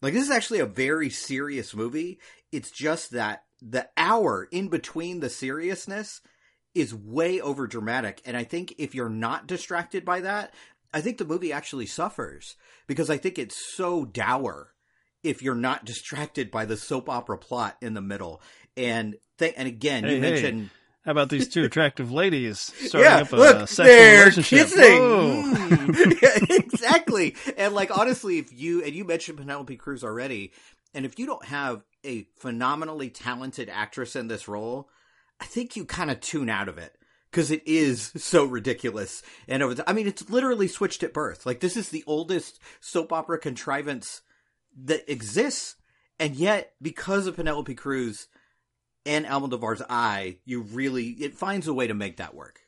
Like, 0.00 0.12
this 0.12 0.24
is 0.24 0.30
actually 0.30 0.60
a 0.60 0.66
very 0.66 1.10
serious 1.10 1.74
movie. 1.74 2.20
It's 2.52 2.70
just 2.70 3.10
that 3.10 3.42
the 3.60 3.88
hour 3.96 4.48
in 4.52 4.68
between 4.68 5.18
the 5.18 5.28
seriousness 5.28 6.20
is 6.74 6.94
way 6.94 7.40
over 7.40 7.66
dramatic. 7.66 8.20
And 8.24 8.36
I 8.36 8.44
think 8.44 8.74
if 8.78 8.94
you're 8.94 9.08
not 9.08 9.46
distracted 9.46 10.04
by 10.04 10.20
that, 10.20 10.54
I 10.92 11.00
think 11.00 11.18
the 11.18 11.24
movie 11.24 11.52
actually 11.52 11.86
suffers 11.86 12.56
because 12.86 13.10
I 13.10 13.16
think 13.16 13.38
it's 13.38 13.56
so 13.74 14.04
dour 14.04 14.72
if 15.22 15.42
you're 15.42 15.54
not 15.54 15.84
distracted 15.84 16.50
by 16.50 16.64
the 16.64 16.76
soap 16.76 17.08
opera 17.08 17.38
plot 17.38 17.76
in 17.80 17.94
the 17.94 18.00
middle. 18.00 18.40
And 18.76 19.16
th- 19.38 19.54
and 19.56 19.68
again, 19.68 20.04
hey, 20.04 20.16
you 20.16 20.20
mentioned. 20.20 20.62
Hey. 20.62 20.70
How 21.04 21.12
about 21.12 21.30
these 21.30 21.48
two 21.48 21.64
attractive 21.64 22.12
ladies 22.12 22.60
starting 22.60 23.10
yeah, 23.10 23.18
up 23.18 23.32
a 23.32 23.36
look, 23.36 23.68
sexual 23.68 23.84
they're 23.86 24.18
relationship? 24.20 24.58
Kissing. 24.66 24.82
Mm. 24.82 26.22
yeah, 26.50 26.56
exactly. 26.56 27.34
And 27.56 27.74
like 27.74 27.96
honestly, 27.96 28.38
if 28.38 28.52
you 28.52 28.82
and 28.84 28.94
you 28.94 29.04
mentioned 29.04 29.38
Penelope 29.38 29.76
Cruz 29.76 30.04
already, 30.04 30.52
and 30.94 31.04
if 31.04 31.18
you 31.18 31.26
don't 31.26 31.44
have 31.44 31.82
a 32.04 32.26
phenomenally 32.38 33.10
talented 33.10 33.68
actress 33.68 34.16
in 34.16 34.28
this 34.28 34.48
role, 34.48 34.88
I 35.40 35.44
think 35.44 35.76
you 35.76 35.84
kind 35.84 36.10
of 36.10 36.20
tune 36.20 36.48
out 36.48 36.68
of 36.68 36.78
it 36.78 36.96
because 37.30 37.50
it 37.50 37.62
is 37.66 38.12
so 38.16 38.44
ridiculous. 38.44 39.22
And 39.46 39.62
over 39.62 39.74
the, 39.74 39.88
I 39.88 39.92
mean, 39.92 40.06
it's 40.06 40.30
literally 40.30 40.68
switched 40.68 41.02
at 41.02 41.14
birth. 41.14 41.46
Like 41.46 41.60
this 41.60 41.76
is 41.76 41.88
the 41.88 42.04
oldest 42.06 42.60
soap 42.80 43.12
opera 43.12 43.38
contrivance 43.38 44.22
that 44.84 45.10
exists, 45.10 45.76
and 46.18 46.36
yet 46.36 46.74
because 46.80 47.26
of 47.26 47.36
Penelope 47.36 47.74
Cruz 47.74 48.28
and 49.04 49.26
Almodovar's 49.26 49.82
eye, 49.88 50.38
you 50.44 50.60
really 50.60 51.08
it 51.08 51.34
finds 51.34 51.66
a 51.66 51.74
way 51.74 51.86
to 51.86 51.94
make 51.94 52.16
that 52.18 52.34
work. 52.34 52.60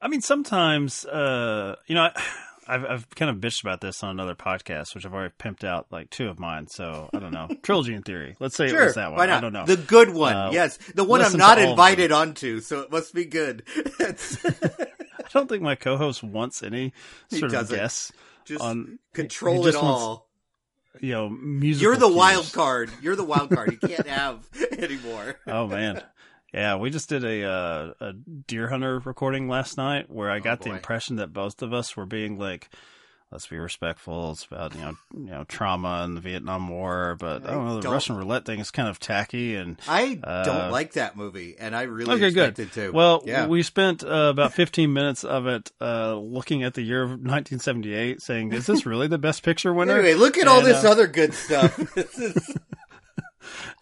I 0.00 0.08
mean, 0.08 0.20
sometimes, 0.20 1.06
uh, 1.06 1.76
you 1.86 1.94
know, 1.94 2.02
I, 2.02 2.22
I've 2.66 2.84
I've 2.84 3.10
kind 3.10 3.30
of 3.30 3.36
bitched 3.38 3.62
about 3.62 3.80
this 3.80 4.02
on 4.02 4.10
another 4.10 4.34
podcast, 4.34 4.94
which 4.94 5.04
I've 5.04 5.14
already 5.14 5.34
pimped 5.38 5.64
out 5.64 5.86
like 5.90 6.10
two 6.10 6.28
of 6.28 6.38
mine. 6.38 6.66
So 6.68 7.10
I 7.12 7.18
don't 7.18 7.32
know. 7.32 7.48
Trilogy 7.62 7.94
in 7.94 8.02
theory. 8.02 8.36
Let's 8.40 8.56
say 8.56 8.68
sure, 8.68 8.82
it 8.82 8.86
was 8.86 8.94
that 8.94 9.10
one. 9.10 9.18
Why 9.18 9.26
not? 9.26 9.38
I 9.38 9.40
don't 9.40 9.52
know. 9.52 9.66
The 9.66 9.76
good 9.76 10.10
one. 10.10 10.34
Uh, 10.34 10.50
yes, 10.52 10.78
the 10.94 11.04
one 11.04 11.20
I'm 11.20 11.36
not 11.36 11.58
invited 11.58 12.12
onto, 12.12 12.60
so 12.60 12.80
it 12.80 12.90
must 12.90 13.14
be 13.14 13.24
good. 13.24 13.64
I 14.00 15.28
don't 15.32 15.48
think 15.48 15.62
my 15.62 15.74
co-host 15.74 16.22
wants 16.22 16.62
any 16.62 16.92
sort 17.30 17.54
of 17.54 17.68
guess 17.68 18.12
just 18.44 18.62
on 18.62 18.98
control 19.12 19.66
it 19.66 19.74
all. 19.74 20.08
Wants, 20.08 21.02
you 21.02 21.12
know, 21.12 21.28
music. 21.28 21.82
You're 21.82 21.96
the 21.96 22.06
cues. 22.06 22.16
wild 22.16 22.52
card. 22.52 22.90
You're 23.02 23.16
the 23.16 23.24
wild 23.24 23.50
card. 23.50 23.72
You 23.72 23.88
can't 23.88 24.06
have 24.06 24.48
anymore. 24.78 25.40
Oh 25.46 25.66
man. 25.66 26.02
Yeah, 26.54 26.76
we 26.76 26.90
just 26.90 27.08
did 27.08 27.24
a 27.24 27.44
uh, 27.44 27.92
a 27.98 28.12
deer 28.12 28.68
hunter 28.68 29.00
recording 29.00 29.48
last 29.48 29.76
night 29.76 30.08
where 30.08 30.30
I 30.30 30.36
oh, 30.36 30.40
got 30.40 30.60
oh, 30.60 30.64
the 30.64 30.70
impression 30.70 31.16
that 31.16 31.32
both 31.32 31.62
of 31.62 31.72
us 31.72 31.96
were 31.96 32.06
being 32.06 32.38
like, 32.38 32.70
"Let's 33.32 33.48
be 33.48 33.56
respectful." 33.56 34.30
It's 34.30 34.44
about 34.44 34.72
you 34.76 34.82
know 34.82 34.94
you 35.12 35.30
know 35.30 35.44
trauma 35.48 36.02
and 36.04 36.16
the 36.16 36.20
Vietnam 36.20 36.68
War, 36.68 37.16
but 37.18 37.44
I, 37.44 37.48
I 37.48 37.54
don't 37.54 37.66
know 37.66 37.74
the 37.74 37.80
don't, 37.80 37.92
Russian 37.92 38.16
roulette 38.16 38.44
thing 38.44 38.60
is 38.60 38.70
kind 38.70 38.88
of 38.88 39.00
tacky 39.00 39.56
and 39.56 39.80
I 39.88 40.20
uh, 40.22 40.44
don't 40.44 40.70
like 40.70 40.92
that 40.92 41.16
movie, 41.16 41.56
and 41.58 41.74
I 41.74 41.82
really 41.82 42.14
okay, 42.14 42.28
expected 42.28 42.70
good. 42.70 42.82
to. 42.82 42.90
Well, 42.92 43.24
yeah. 43.26 43.48
we 43.48 43.64
spent 43.64 44.04
uh, 44.04 44.30
about 44.30 44.52
15 44.52 44.92
minutes 44.92 45.24
of 45.24 45.48
it 45.48 45.72
uh, 45.80 46.14
looking 46.14 46.62
at 46.62 46.74
the 46.74 46.82
year 46.82 47.02
of 47.02 47.10
1978, 47.10 48.22
saying, 48.22 48.52
"Is 48.52 48.66
this 48.66 48.86
really 48.86 49.08
the 49.08 49.18
best 49.18 49.42
picture 49.42 49.74
winner?" 49.74 49.98
Anyway, 49.98 50.14
look 50.14 50.36
at 50.36 50.42
and, 50.42 50.50
all 50.50 50.62
this 50.62 50.84
uh, 50.84 50.90
other 50.92 51.08
good 51.08 51.34
stuff. 51.34 51.76
this 51.96 52.16
is 52.16 52.56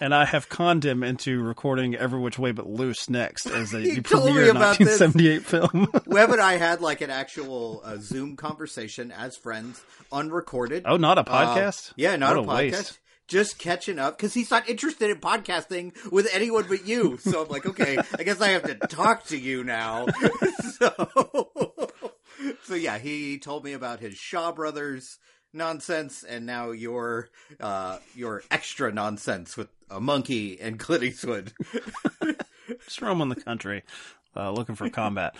and 0.00 0.14
I 0.14 0.24
have 0.24 0.48
conned 0.48 0.84
him 0.84 1.02
into 1.02 1.42
recording 1.42 1.94
Every 1.94 2.20
Which 2.20 2.38
Way 2.38 2.52
But 2.52 2.68
Loose 2.68 3.08
next 3.08 3.46
as 3.46 3.74
a 3.74 4.00
premiere 4.02 4.52
1978 4.54 5.38
this. 5.38 5.46
film. 5.46 5.88
Webb 6.06 6.30
and 6.30 6.40
I 6.40 6.56
had 6.56 6.80
like 6.80 7.00
an 7.00 7.10
actual 7.10 7.82
uh, 7.84 7.96
Zoom 7.98 8.36
conversation 8.36 9.10
as 9.12 9.36
friends, 9.36 9.82
unrecorded. 10.10 10.84
Oh, 10.86 10.96
not 10.96 11.18
a 11.18 11.22
uh, 11.22 11.24
podcast? 11.56 11.90
Uh, 11.90 11.94
yeah, 11.96 12.16
not 12.16 12.36
what 12.36 12.62
a, 12.62 12.68
a 12.68 12.70
podcast. 12.70 12.98
Just 13.28 13.58
catching 13.58 13.98
up 13.98 14.18
because 14.18 14.34
he's 14.34 14.50
not 14.50 14.68
interested 14.68 15.08
in 15.08 15.16
podcasting 15.18 15.94
with 16.10 16.28
anyone 16.34 16.66
but 16.68 16.86
you. 16.86 17.16
So 17.18 17.42
I'm 17.42 17.48
like, 17.48 17.64
okay, 17.64 17.96
I 18.18 18.24
guess 18.24 18.40
I 18.40 18.48
have 18.48 18.64
to 18.64 18.74
talk 18.74 19.26
to 19.26 19.38
you 19.38 19.64
now. 19.64 20.06
so, 20.78 21.90
so 22.64 22.74
yeah, 22.74 22.98
he 22.98 23.38
told 23.38 23.64
me 23.64 23.72
about 23.72 24.00
his 24.00 24.14
Shaw 24.14 24.52
Brothers 24.52 25.18
nonsense, 25.52 26.22
and 26.22 26.46
now 26.46 26.70
your 26.70 27.28
uh, 27.60 27.98
your 28.14 28.42
extra 28.50 28.92
nonsense 28.92 29.56
with 29.56 29.68
a 29.90 30.00
monkey 30.00 30.60
and 30.60 30.78
Clint 30.78 31.04
Eastwood. 31.04 31.52
Just 32.84 33.02
roaming 33.02 33.28
the 33.28 33.36
country, 33.36 33.82
uh, 34.36 34.50
looking 34.50 34.74
for 34.74 34.88
combat. 34.88 35.34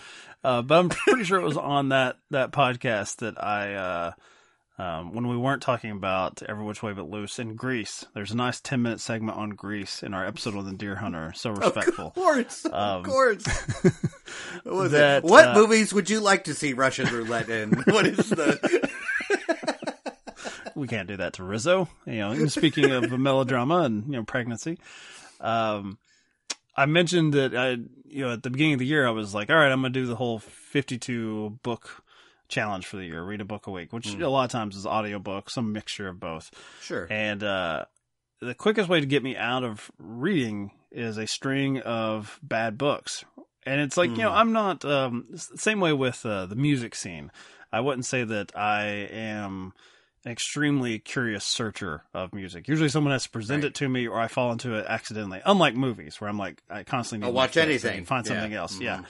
Uh, 0.44 0.62
but 0.62 0.78
I'm 0.78 0.88
pretty 0.88 1.24
sure 1.24 1.40
it 1.40 1.44
was 1.44 1.56
on 1.56 1.90
that 1.90 2.18
that 2.30 2.52
podcast 2.52 3.16
that 3.16 3.42
I. 3.42 3.74
Uh, 3.74 4.12
um, 4.78 5.12
when 5.12 5.28
we 5.28 5.36
weren't 5.36 5.62
talking 5.62 5.90
about 5.90 6.42
Every 6.48 6.64
Which 6.64 6.82
Way 6.82 6.92
But 6.92 7.08
Loose 7.08 7.38
in 7.38 7.56
Grease, 7.56 8.06
there's 8.14 8.32
a 8.32 8.36
nice 8.36 8.58
10 8.58 8.80
minute 8.80 9.00
segment 9.00 9.36
on 9.36 9.50
Grease 9.50 10.02
in 10.02 10.14
our 10.14 10.26
episode 10.26 10.56
on 10.56 10.64
the 10.64 10.72
Deer 10.72 10.96
Hunter. 10.96 11.32
So 11.36 11.50
respectful. 11.50 12.06
Of 12.06 12.14
course. 12.14 12.64
Um, 12.64 12.72
of 12.72 13.04
course. 13.04 13.44
what, 14.64 14.90
that, 14.92 15.24
what 15.24 15.48
uh, 15.48 15.54
movies 15.54 15.92
would 15.92 16.08
you 16.08 16.20
like 16.20 16.44
to 16.44 16.54
see 16.54 16.72
Russian 16.72 17.14
roulette 17.14 17.50
in? 17.50 17.70
What 17.86 18.06
is 18.06 18.30
the 18.30 18.90
we 20.74 20.88
can't 20.88 21.08
do 21.08 21.16
that 21.18 21.34
to 21.34 21.44
Rizzo. 21.44 21.88
You 22.06 22.18
know, 22.18 22.46
speaking 22.46 22.90
of 22.90 23.10
melodrama 23.18 23.80
and 23.82 24.06
you 24.06 24.12
know 24.12 24.24
pregnancy, 24.24 24.78
um, 25.40 25.98
I 26.76 26.86
mentioned 26.86 27.34
that 27.34 27.54
I, 27.54 27.70
you 28.06 28.24
know, 28.24 28.32
at 28.32 28.42
the 28.42 28.50
beginning 28.50 28.74
of 28.74 28.78
the 28.78 28.86
year, 28.86 29.06
I 29.06 29.10
was 29.10 29.34
like, 29.34 29.50
all 29.50 29.56
right, 29.56 29.70
I'm 29.70 29.82
gonna 29.82 29.90
do 29.90 30.06
the 30.06 30.16
whole 30.16 30.38
52 30.38 31.58
book 31.62 32.02
challenge 32.48 32.86
for 32.86 32.96
the 32.96 33.04
year, 33.04 33.22
read 33.22 33.40
a 33.40 33.44
book 33.44 33.66
a 33.66 33.70
week, 33.70 33.92
which 33.92 34.08
mm. 34.08 34.22
a 34.22 34.28
lot 34.28 34.44
of 34.44 34.50
times 34.50 34.76
is 34.76 34.86
audiobook, 34.86 35.50
some 35.50 35.72
mixture 35.72 36.08
of 36.08 36.20
both. 36.20 36.50
Sure. 36.80 37.06
And 37.10 37.42
uh, 37.42 37.86
the 38.40 38.54
quickest 38.54 38.88
way 38.88 39.00
to 39.00 39.06
get 39.06 39.22
me 39.22 39.36
out 39.36 39.64
of 39.64 39.90
reading 39.98 40.70
is 40.90 41.16
a 41.16 41.26
string 41.26 41.80
of 41.80 42.38
bad 42.42 42.76
books. 42.78 43.24
And 43.64 43.80
it's 43.80 43.96
like, 43.96 44.10
mm. 44.10 44.16
you 44.16 44.22
know, 44.22 44.30
hmm. 44.30 44.36
I'm 44.36 44.52
not 44.52 44.84
um, 44.84 45.26
same 45.34 45.80
way 45.80 45.92
with 45.92 46.24
uh, 46.26 46.46
the 46.46 46.56
music 46.56 46.94
scene. 46.94 47.30
I 47.72 47.80
wouldn't 47.80 48.04
say 48.04 48.24
that 48.24 48.56
I 48.56 48.84
am 49.10 49.72
an 50.24 50.32
extremely 50.32 50.98
curious 50.98 51.44
searcher 51.44 52.04
of 52.14 52.32
music. 52.32 52.68
Usually, 52.68 52.88
someone 52.88 53.12
has 53.12 53.24
to 53.24 53.30
present 53.30 53.62
right. 53.62 53.68
it 53.70 53.74
to 53.76 53.88
me, 53.88 54.06
or 54.06 54.18
I 54.18 54.28
fall 54.28 54.52
into 54.52 54.74
it 54.74 54.86
accidentally. 54.88 55.40
Unlike 55.44 55.74
movies, 55.74 56.20
where 56.20 56.30
I'm 56.30 56.38
like, 56.38 56.62
I 56.70 56.84
constantly 56.84 57.26
I'll 57.26 57.34
watch 57.34 57.56
anything, 57.56 58.04
find 58.04 58.26
something 58.26 58.52
yeah. 58.52 58.58
else. 58.58 58.74
Mm-hmm. 58.74 58.82
Yeah. 58.82 59.02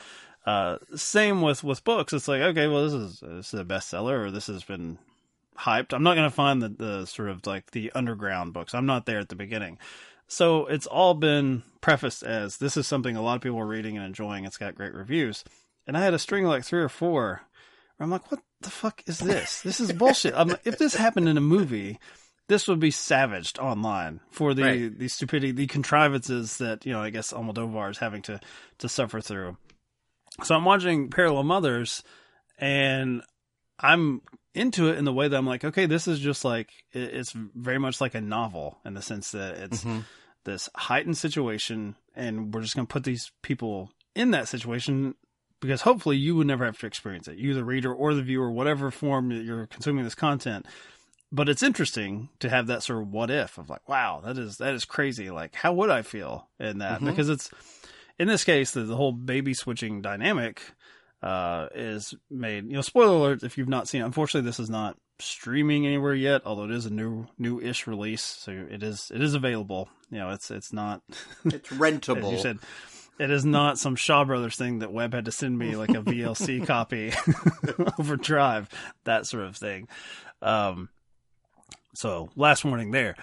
Uh, 0.45 0.79
same 0.97 1.43
with 1.43 1.63
with 1.63 1.85
books. 1.85 2.13
It's 2.13 2.29
like, 2.29 2.41
okay, 2.41 2.67
well, 2.67 2.85
this 2.85 2.93
is 2.95 3.21
this 3.21 3.55
is 3.55 3.61
a 3.61 3.65
bestseller, 3.65 4.27
or 4.27 4.31
this 4.31 4.47
has 4.47 4.65
been 4.65 4.99
hyped. 5.59 5.93
I'm 5.93 6.03
not 6.03 6.15
going 6.15 6.29
to 6.29 6.35
find 6.35 6.63
the 6.63 6.69
the 6.69 7.07
sort 7.07 7.29
of 7.29 7.47
like 7.47 7.71
the 7.73 7.93
underground 7.95 8.53
books. 8.53 8.75
I'm 8.75 8.87
not 8.87 9.07
there 9.07 9.19
at 9.19 9.29
the 9.29 9.37
beginning. 9.37 9.79
So 10.29 10.67
it's 10.67 10.87
all 10.87 11.13
been 11.13 11.63
prefaced 11.83 12.23
as 12.23 12.57
this 12.57 12.79
is 12.79 12.87
something 12.87 13.17
a 13.17 13.23
lot 13.23 13.37
of 13.37 13.43
people 13.43 13.59
are 13.59 13.67
reading 13.67 13.99
and 13.99 14.07
enjoying. 14.07 14.47
It's 14.47 14.57
got 14.57 14.75
great 14.75 14.95
reviews. 14.95 15.45
And 15.87 15.97
I 15.97 16.03
had 16.03 16.15
a 16.15 16.19
string 16.19 16.45
of 16.45 16.51
like 16.51 16.65
three 16.65 16.81
or 16.81 16.89
four 16.89 17.43
I'm 18.03 18.11
like, 18.11 18.31
what 18.31 18.41
the 18.61 18.71
fuck 18.71 19.03
is 19.07 19.19
this? 19.19 19.63
This 19.63 19.81
is 19.81 19.93
bullshit. 19.93 20.35
I'm, 20.37 20.57
if 20.65 20.79
this 20.79 20.95
happened 20.95 21.29
in 21.29 21.37
a 21.37 21.43
movie, 21.43 21.99
this 22.49 22.69
would 22.69 22.81
be 22.81 22.91
savaged 22.91 23.59
online 23.59 24.21
for 24.31 24.55
the 24.55 24.63
right. 24.63 24.99
the 24.99 25.09
stupidity, 25.09 25.53
the 25.53 25.67
contrivances 25.67 26.59
that 26.59 26.85
you 26.85 26.93
know. 26.93 27.01
I 27.01 27.11
guess 27.11 27.33
Almodovar 27.33 27.91
is 27.91 27.99
having 27.99 28.23
to 28.23 28.41
to 28.79 28.89
suffer 28.89 29.21
through. 29.21 29.57
So 30.43 30.55
I'm 30.55 30.65
watching 30.65 31.11
Parallel 31.11 31.45
Mothers, 31.45 32.03
and 32.59 33.23
I'm 33.79 34.23
into 34.55 34.89
it 34.89 34.99
in 34.99 35.05
the 35.05 35.13
way 35.13 35.29
that 35.29 35.37
I'm 35.37 35.47
like, 35.47 35.65
okay, 35.65 35.87
this 35.87 36.09
is 36.09 36.19
just 36.19 36.45
like 36.45 36.71
it's 36.93 37.33
very 37.33 37.79
much 37.79 38.01
like 38.01 38.15
a 38.15 38.21
novel 38.21 38.79
in 38.85 38.95
the 38.95 39.03
sense 39.03 39.31
that 39.33 39.57
it's 39.59 39.85
mm-hmm. 39.85 40.01
this 40.45 40.69
heightened 40.75 41.17
situation, 41.17 41.97
and 42.15 42.53
we're 42.53 42.63
just 42.63 42.75
going 42.75 42.87
to 42.87 42.93
put 42.93 43.05
these 43.05 43.31
people 43.43 43.91
in 44.15 44.33
that 44.33 44.49
situation 44.49 45.15
because 45.63 45.81
hopefully 45.83 46.17
you 46.19 46.37
would 46.37 46.47
never 46.47 46.67
have 46.67 46.79
to 46.81 46.87
experience 46.87 47.29
it. 47.29 47.39
You, 47.39 47.55
the 47.55 47.65
reader 47.65 47.95
or 47.95 48.13
the 48.13 48.23
viewer, 48.23 48.51
whatever 48.51 48.91
form 48.91 49.31
that 49.31 49.45
you're 49.45 49.67
consuming 49.69 50.05
this 50.05 50.15
content. 50.15 50.67
But 51.31 51.49
it's 51.49 51.63
interesting 51.63 52.29
to 52.41 52.51
have 52.51 52.67
that 52.67 52.83
sort 52.83 53.01
of 53.01 53.09
what 53.09 53.31
if 53.31 53.57
of 53.57 53.71
like, 53.71 53.89
wow, 53.89 54.21
that 54.25 54.37
is 54.37 54.59
that 54.59 54.75
is 54.75 54.85
crazy. 54.85 55.31
Like, 55.31 55.55
how 55.55 55.73
would 55.73 55.89
I 55.89 56.03
feel 56.03 56.49
in 56.61 56.79
that? 56.79 56.97
Mm-hmm. 56.97 57.07
Because 57.07 57.31
it's 57.31 57.49
in 58.19 58.29
this 58.29 58.45
case 58.45 58.73
the, 58.73 58.83
the 58.83 58.97
whole 58.97 59.13
baby 59.13 59.55
switching 59.55 60.03
dynamic 60.03 60.61
uh, 61.23 61.69
is 61.75 62.13
made. 62.31 62.67
You 62.67 62.75
know, 62.75 62.83
spoiler 62.83 63.15
alert 63.15 63.43
if 63.45 63.57
you've 63.57 63.69
not 63.69 63.89
seen. 63.89 64.03
it. 64.03 64.07
Unfortunately, 64.07 64.47
this 64.47 64.61
is 64.61 64.69
not 64.69 64.99
streaming 65.21 65.87
anywhere 65.87 66.15
yet, 66.15 66.43
although 66.45 66.65
it 66.65 66.73
is 66.73 66.87
a 66.87 66.91
new 66.91 67.27
new-ish 67.39 67.87
release, 67.87 68.23
so 68.23 68.51
it 68.51 68.83
is 68.83 69.11
it 69.15 69.23
is 69.23 69.35
available. 69.35 69.89
You 70.11 70.19
know, 70.19 70.31
it's 70.31 70.51
it's 70.51 70.73
not 70.73 71.03
it's 71.45 71.71
rentable. 71.71 72.33
you 72.33 72.39
said, 72.39 72.59
it 73.19 73.31
is 73.31 73.45
not 73.45 73.79
some 73.79 73.97
Shaw 73.97 74.25
Brothers 74.25 74.57
thing 74.57 74.81
that 74.81 74.93
Webb 74.93 75.15
had 75.15 75.27
to 75.27 75.33
send 75.33 75.59
me 75.59 75.77
like 75.77 75.91
a 75.91 76.03
VLC 76.03 76.67
copy 76.67 77.13
over 77.99 78.17
Drive, 78.17 78.69
that 79.05 79.27
sort 79.27 79.45
of 79.45 79.57
thing. 79.57 79.89
Um, 80.41 80.89
so 81.95 82.31
last 82.37 82.65
warning 82.65 82.91
there. 82.91 83.17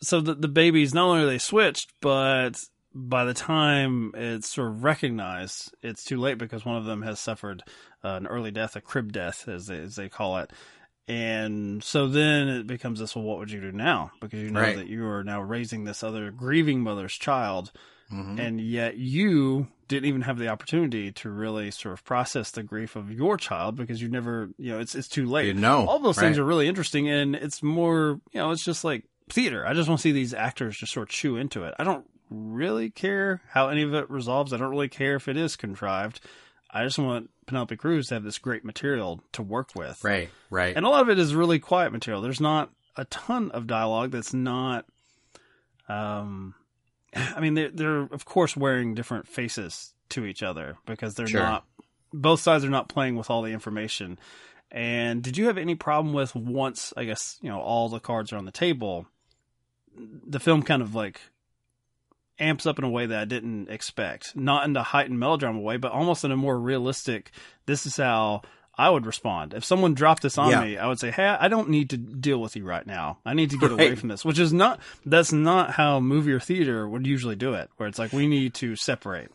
So 0.00 0.20
the 0.20 0.34
the 0.34 0.48
babies 0.48 0.94
not 0.94 1.08
only 1.08 1.22
are 1.22 1.26
they 1.26 1.38
switched, 1.38 1.92
but 2.00 2.62
by 2.94 3.24
the 3.24 3.34
time 3.34 4.12
it's 4.14 4.48
sort 4.48 4.68
of 4.68 4.84
recognized, 4.84 5.74
it's 5.82 6.04
too 6.04 6.18
late 6.18 6.38
because 6.38 6.64
one 6.64 6.76
of 6.76 6.84
them 6.84 7.02
has 7.02 7.18
suffered 7.18 7.62
uh, 8.04 8.08
an 8.08 8.26
early 8.26 8.50
death, 8.50 8.76
a 8.76 8.80
crib 8.80 9.12
death, 9.12 9.48
as 9.48 9.66
they, 9.66 9.78
as 9.78 9.96
they 9.96 10.08
call 10.08 10.38
it. 10.38 10.50
And 11.08 11.82
so 11.82 12.08
then 12.08 12.48
it 12.48 12.66
becomes 12.66 13.00
this: 13.00 13.16
well, 13.16 13.24
what 13.24 13.38
would 13.38 13.50
you 13.50 13.60
do 13.60 13.72
now? 13.72 14.12
Because 14.20 14.40
you 14.40 14.50
know 14.50 14.60
right. 14.60 14.76
that 14.76 14.88
you 14.88 15.06
are 15.06 15.24
now 15.24 15.40
raising 15.40 15.84
this 15.84 16.02
other 16.02 16.30
grieving 16.30 16.80
mother's 16.80 17.14
child 17.14 17.72
Mm-hmm. 18.10 18.38
And 18.38 18.60
yet 18.60 18.96
you 18.96 19.68
didn't 19.88 20.06
even 20.06 20.22
have 20.22 20.38
the 20.38 20.48
opportunity 20.48 21.12
to 21.12 21.30
really 21.30 21.70
sort 21.70 21.92
of 21.92 22.04
process 22.04 22.50
the 22.50 22.62
grief 22.62 22.96
of 22.96 23.10
your 23.10 23.36
child 23.36 23.76
because 23.76 24.00
you 24.00 24.08
never, 24.08 24.48
you 24.58 24.72
know, 24.72 24.80
it's 24.80 24.94
it's 24.94 25.08
too 25.08 25.26
late. 25.26 25.46
You 25.46 25.54
know, 25.54 25.86
all 25.86 25.98
those 25.98 26.16
right. 26.16 26.24
things 26.24 26.38
are 26.38 26.44
really 26.44 26.68
interesting, 26.68 27.08
and 27.08 27.34
it's 27.34 27.62
more, 27.62 28.20
you 28.32 28.40
know, 28.40 28.50
it's 28.50 28.64
just 28.64 28.84
like 28.84 29.04
theater. 29.28 29.66
I 29.66 29.74
just 29.74 29.88
want 29.88 30.00
to 30.00 30.02
see 30.02 30.12
these 30.12 30.34
actors 30.34 30.76
just 30.76 30.92
sort 30.92 31.08
of 31.08 31.14
chew 31.14 31.36
into 31.36 31.64
it. 31.64 31.74
I 31.78 31.84
don't 31.84 32.06
really 32.30 32.90
care 32.90 33.42
how 33.48 33.68
any 33.68 33.82
of 33.82 33.94
it 33.94 34.10
resolves. 34.10 34.52
I 34.52 34.56
don't 34.56 34.70
really 34.70 34.88
care 34.88 35.16
if 35.16 35.28
it 35.28 35.36
is 35.36 35.56
contrived. 35.56 36.20
I 36.70 36.84
just 36.84 36.98
want 36.98 37.30
Penelope 37.46 37.76
Cruz 37.76 38.08
to 38.08 38.14
have 38.14 38.24
this 38.24 38.38
great 38.38 38.64
material 38.64 39.20
to 39.32 39.42
work 39.42 39.74
with. 39.74 40.02
Right, 40.02 40.30
right. 40.48 40.74
And 40.74 40.86
a 40.86 40.88
lot 40.88 41.02
of 41.02 41.10
it 41.10 41.18
is 41.18 41.34
really 41.34 41.58
quiet 41.58 41.92
material. 41.92 42.22
There's 42.22 42.40
not 42.40 42.70
a 42.96 43.04
ton 43.06 43.50
of 43.50 43.66
dialogue 43.66 44.10
that's 44.10 44.34
not 44.34 44.86
um 45.88 46.54
I 47.14 47.40
mean 47.40 47.54
they're 47.54 47.70
they're 47.70 48.02
of 48.02 48.24
course 48.24 48.56
wearing 48.56 48.94
different 48.94 49.28
faces 49.28 49.94
to 50.10 50.24
each 50.24 50.42
other 50.42 50.76
because 50.86 51.14
they're 51.14 51.26
sure. 51.26 51.42
not 51.42 51.64
both 52.12 52.40
sides 52.40 52.64
are 52.64 52.70
not 52.70 52.88
playing 52.88 53.16
with 53.16 53.30
all 53.30 53.42
the 53.42 53.52
information. 53.52 54.18
And 54.70 55.22
did 55.22 55.36
you 55.36 55.46
have 55.46 55.58
any 55.58 55.74
problem 55.74 56.14
with 56.14 56.34
once 56.34 56.92
I 56.96 57.04
guess, 57.04 57.38
you 57.42 57.48
know, 57.48 57.60
all 57.60 57.88
the 57.88 58.00
cards 58.00 58.32
are 58.32 58.36
on 58.36 58.44
the 58.44 58.52
table, 58.52 59.06
the 59.96 60.40
film 60.40 60.62
kind 60.62 60.82
of 60.82 60.94
like 60.94 61.20
amps 62.38 62.66
up 62.66 62.78
in 62.78 62.84
a 62.84 62.90
way 62.90 63.06
that 63.06 63.18
I 63.18 63.24
didn't 63.24 63.68
expect. 63.68 64.34
Not 64.36 64.64
in 64.64 64.72
the 64.72 64.82
heightened 64.82 65.18
melodrama 65.18 65.60
way, 65.60 65.76
but 65.76 65.92
almost 65.92 66.24
in 66.24 66.32
a 66.32 66.36
more 66.36 66.58
realistic, 66.58 67.30
this 67.66 67.86
is 67.86 67.96
how 67.96 68.42
I 68.76 68.88
would 68.88 69.04
respond. 69.04 69.54
If 69.54 69.64
someone 69.64 69.94
dropped 69.94 70.22
this 70.22 70.38
on 70.38 70.50
yeah. 70.50 70.64
me, 70.64 70.78
I 70.78 70.86
would 70.86 70.98
say, 70.98 71.10
Hey, 71.10 71.26
I 71.26 71.48
don't 71.48 71.68
need 71.68 71.90
to 71.90 71.96
deal 71.96 72.40
with 72.40 72.56
you 72.56 72.64
right 72.64 72.86
now. 72.86 73.18
I 73.24 73.34
need 73.34 73.50
to 73.50 73.58
get 73.58 73.70
right. 73.70 73.88
away 73.88 73.94
from 73.96 74.08
this, 74.08 74.24
which 74.24 74.38
is 74.38 74.52
not, 74.52 74.80
that's 75.04 75.32
not 75.32 75.72
how 75.72 76.00
movie 76.00 76.32
or 76.32 76.40
theater 76.40 76.88
would 76.88 77.06
usually 77.06 77.36
do 77.36 77.54
it, 77.54 77.70
where 77.76 77.88
it's 77.88 77.98
like, 77.98 78.12
we 78.12 78.26
need 78.26 78.54
to 78.54 78.76
separate. 78.76 79.30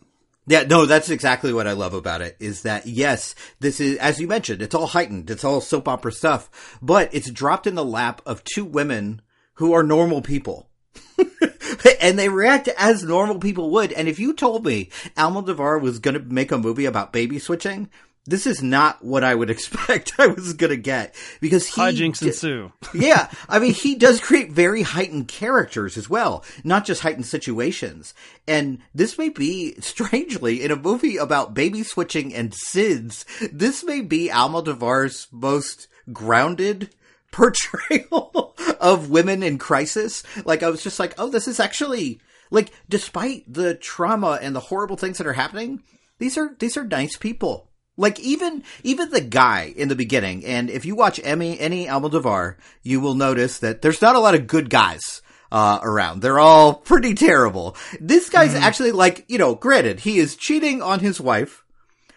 Yeah, 0.48 0.62
no, 0.62 0.86
that's 0.86 1.10
exactly 1.10 1.52
what 1.52 1.66
I 1.66 1.72
love 1.72 1.92
about 1.92 2.22
it 2.22 2.36
is 2.40 2.62
that 2.62 2.86
yes, 2.86 3.34
this 3.60 3.80
is, 3.80 3.98
as 3.98 4.18
you 4.18 4.26
mentioned, 4.26 4.62
it's 4.62 4.74
all 4.74 4.86
heightened. 4.86 5.30
It's 5.30 5.44
all 5.44 5.60
soap 5.60 5.86
opera 5.86 6.10
stuff, 6.10 6.78
but 6.80 7.12
it's 7.12 7.30
dropped 7.30 7.66
in 7.66 7.74
the 7.74 7.84
lap 7.84 8.22
of 8.24 8.42
two 8.44 8.64
women 8.64 9.20
who 9.54 9.74
are 9.74 9.82
normal 9.82 10.22
people. 10.22 10.70
and 12.00 12.18
they 12.18 12.30
react 12.30 12.68
as 12.78 13.04
normal 13.04 13.38
people 13.38 13.70
would. 13.70 13.92
And 13.92 14.08
if 14.08 14.18
you 14.18 14.32
told 14.32 14.64
me 14.64 14.88
Almodovar 15.16 15.82
was 15.82 15.98
going 15.98 16.14
to 16.14 16.20
make 16.20 16.50
a 16.50 16.58
movie 16.58 16.86
about 16.86 17.12
baby 17.12 17.38
switching, 17.38 17.90
this 18.28 18.46
is 18.46 18.62
not 18.62 19.02
what 19.02 19.24
I 19.24 19.34
would 19.34 19.50
expect 19.58 20.12
I 20.18 20.26
was 20.26 20.52
going 20.52 20.70
to 20.70 20.76
get 20.76 21.14
because 21.40 21.66
he 21.66 21.80
hijinks 21.80 22.22
ensue. 22.22 22.72
yeah, 22.94 23.30
I 23.48 23.58
mean 23.58 23.72
he 23.72 23.94
does 23.94 24.20
create 24.20 24.52
very 24.52 24.82
heightened 24.82 25.28
characters 25.28 25.96
as 25.96 26.10
well, 26.10 26.44
not 26.62 26.84
just 26.84 27.02
heightened 27.02 27.26
situations. 27.26 28.14
And 28.46 28.78
this 28.94 29.18
may 29.18 29.30
be 29.30 29.74
strangely 29.80 30.62
in 30.62 30.70
a 30.70 30.76
movie 30.76 31.16
about 31.16 31.54
baby 31.54 31.82
switching 31.82 32.34
and 32.34 32.52
SIDS, 32.52 33.24
this 33.52 33.82
may 33.82 34.02
be 34.02 34.28
Almodovar's 34.28 35.28
most 35.32 35.88
grounded 36.12 36.90
portrayal 37.30 38.54
of 38.80 39.10
women 39.10 39.42
in 39.42 39.58
crisis. 39.58 40.22
Like 40.44 40.62
I 40.62 40.70
was 40.70 40.82
just 40.82 40.98
like, 40.98 41.14
oh, 41.18 41.30
this 41.30 41.48
is 41.48 41.60
actually 41.60 42.20
like, 42.50 42.72
despite 42.88 43.50
the 43.52 43.74
trauma 43.74 44.38
and 44.40 44.54
the 44.54 44.60
horrible 44.60 44.96
things 44.96 45.18
that 45.18 45.26
are 45.26 45.34
happening, 45.34 45.82
these 46.18 46.36
are 46.36 46.54
these 46.58 46.76
are 46.76 46.84
nice 46.84 47.16
people. 47.16 47.67
Like 47.98 48.20
even 48.20 48.62
even 48.84 49.10
the 49.10 49.20
guy 49.20 49.74
in 49.76 49.88
the 49.88 49.96
beginning, 49.96 50.46
and 50.46 50.70
if 50.70 50.86
you 50.86 50.94
watch 50.94 51.20
any 51.24 51.58
any 51.58 51.86
Almodovar, 51.86 52.54
you 52.82 53.00
will 53.00 53.14
notice 53.14 53.58
that 53.58 53.82
there's 53.82 54.00
not 54.00 54.14
a 54.14 54.20
lot 54.20 54.36
of 54.36 54.46
good 54.46 54.70
guys 54.70 55.20
uh, 55.50 55.80
around. 55.82 56.22
They're 56.22 56.38
all 56.38 56.74
pretty 56.74 57.14
terrible. 57.14 57.76
This 58.00 58.30
guy's 58.30 58.54
mm. 58.54 58.60
actually 58.60 58.92
like, 58.92 59.24
you 59.28 59.36
know, 59.36 59.56
granted, 59.56 60.00
he 60.00 60.18
is 60.18 60.36
cheating 60.36 60.80
on 60.80 61.00
his 61.00 61.20
wife, 61.20 61.64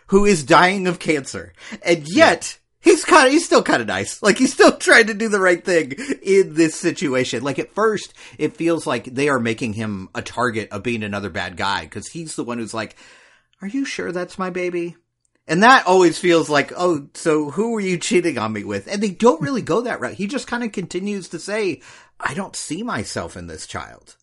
who 0.08 0.24
is 0.26 0.44
dying 0.44 0.86
of 0.86 1.00
cancer, 1.00 1.54
and 1.84 2.06
yet 2.08 2.60
he's 2.82 3.06
kind 3.06 3.28
of 3.28 3.34
he's 3.34 3.46
still 3.46 3.64
kind 3.64 3.82
of 3.82 3.88
nice. 3.88 4.22
Like 4.22 4.38
he's 4.38 4.54
still 4.54 4.78
trying 4.78 5.08
to 5.08 5.14
do 5.14 5.30
the 5.30 5.40
right 5.40 5.64
thing 5.64 5.94
in 6.22 6.54
this 6.54 6.76
situation. 6.76 7.44
Like 7.44 7.60
at 7.60 7.74
first, 7.74 8.14
it 8.38 8.58
feels 8.58 8.86
like 8.86 9.06
they 9.06 9.30
are 9.30 9.40
making 9.40 9.74
him 9.74 10.10
a 10.14 10.22
target 10.22 10.70
of 10.70 10.84
being 10.84 11.04
another 11.04 11.30
bad 11.30 11.58
guy 11.58 11.82
because 11.82 12.08
he's 12.08 12.36
the 12.36 12.44
one 12.44 12.60
who's 12.60 12.74
like, 12.74 12.96
"Are 13.62 13.68
you 13.68 13.86
sure 13.86 14.12
that's 14.12 14.38
my 14.38 14.50
baby?" 14.50 14.98
And 15.52 15.64
that 15.64 15.86
always 15.86 16.18
feels 16.18 16.50
like, 16.50 16.72
"Oh, 16.78 17.10
so 17.14 17.52
who 17.52 17.76
are 17.76 17.82
you 17.82 17.98
cheating 17.98 18.38
on 18.38 18.54
me 18.54 18.64
with?" 18.64 18.88
And 18.88 19.04
they 19.04 19.10
don't 19.10 19.42
really 19.42 19.62
go 19.62 19.82
that 19.82 20.00
route. 20.00 20.14
He 20.14 20.26
just 20.26 20.48
kind 20.48 20.64
of 20.64 20.72
continues 20.72 21.28
to 21.28 21.40
say, 21.40 21.82
"I 22.22 22.34
don't 22.34 22.56
see 22.56 22.84
myself 22.84 23.36
in 23.36 23.48
this 23.48 23.68
child." 23.68 24.16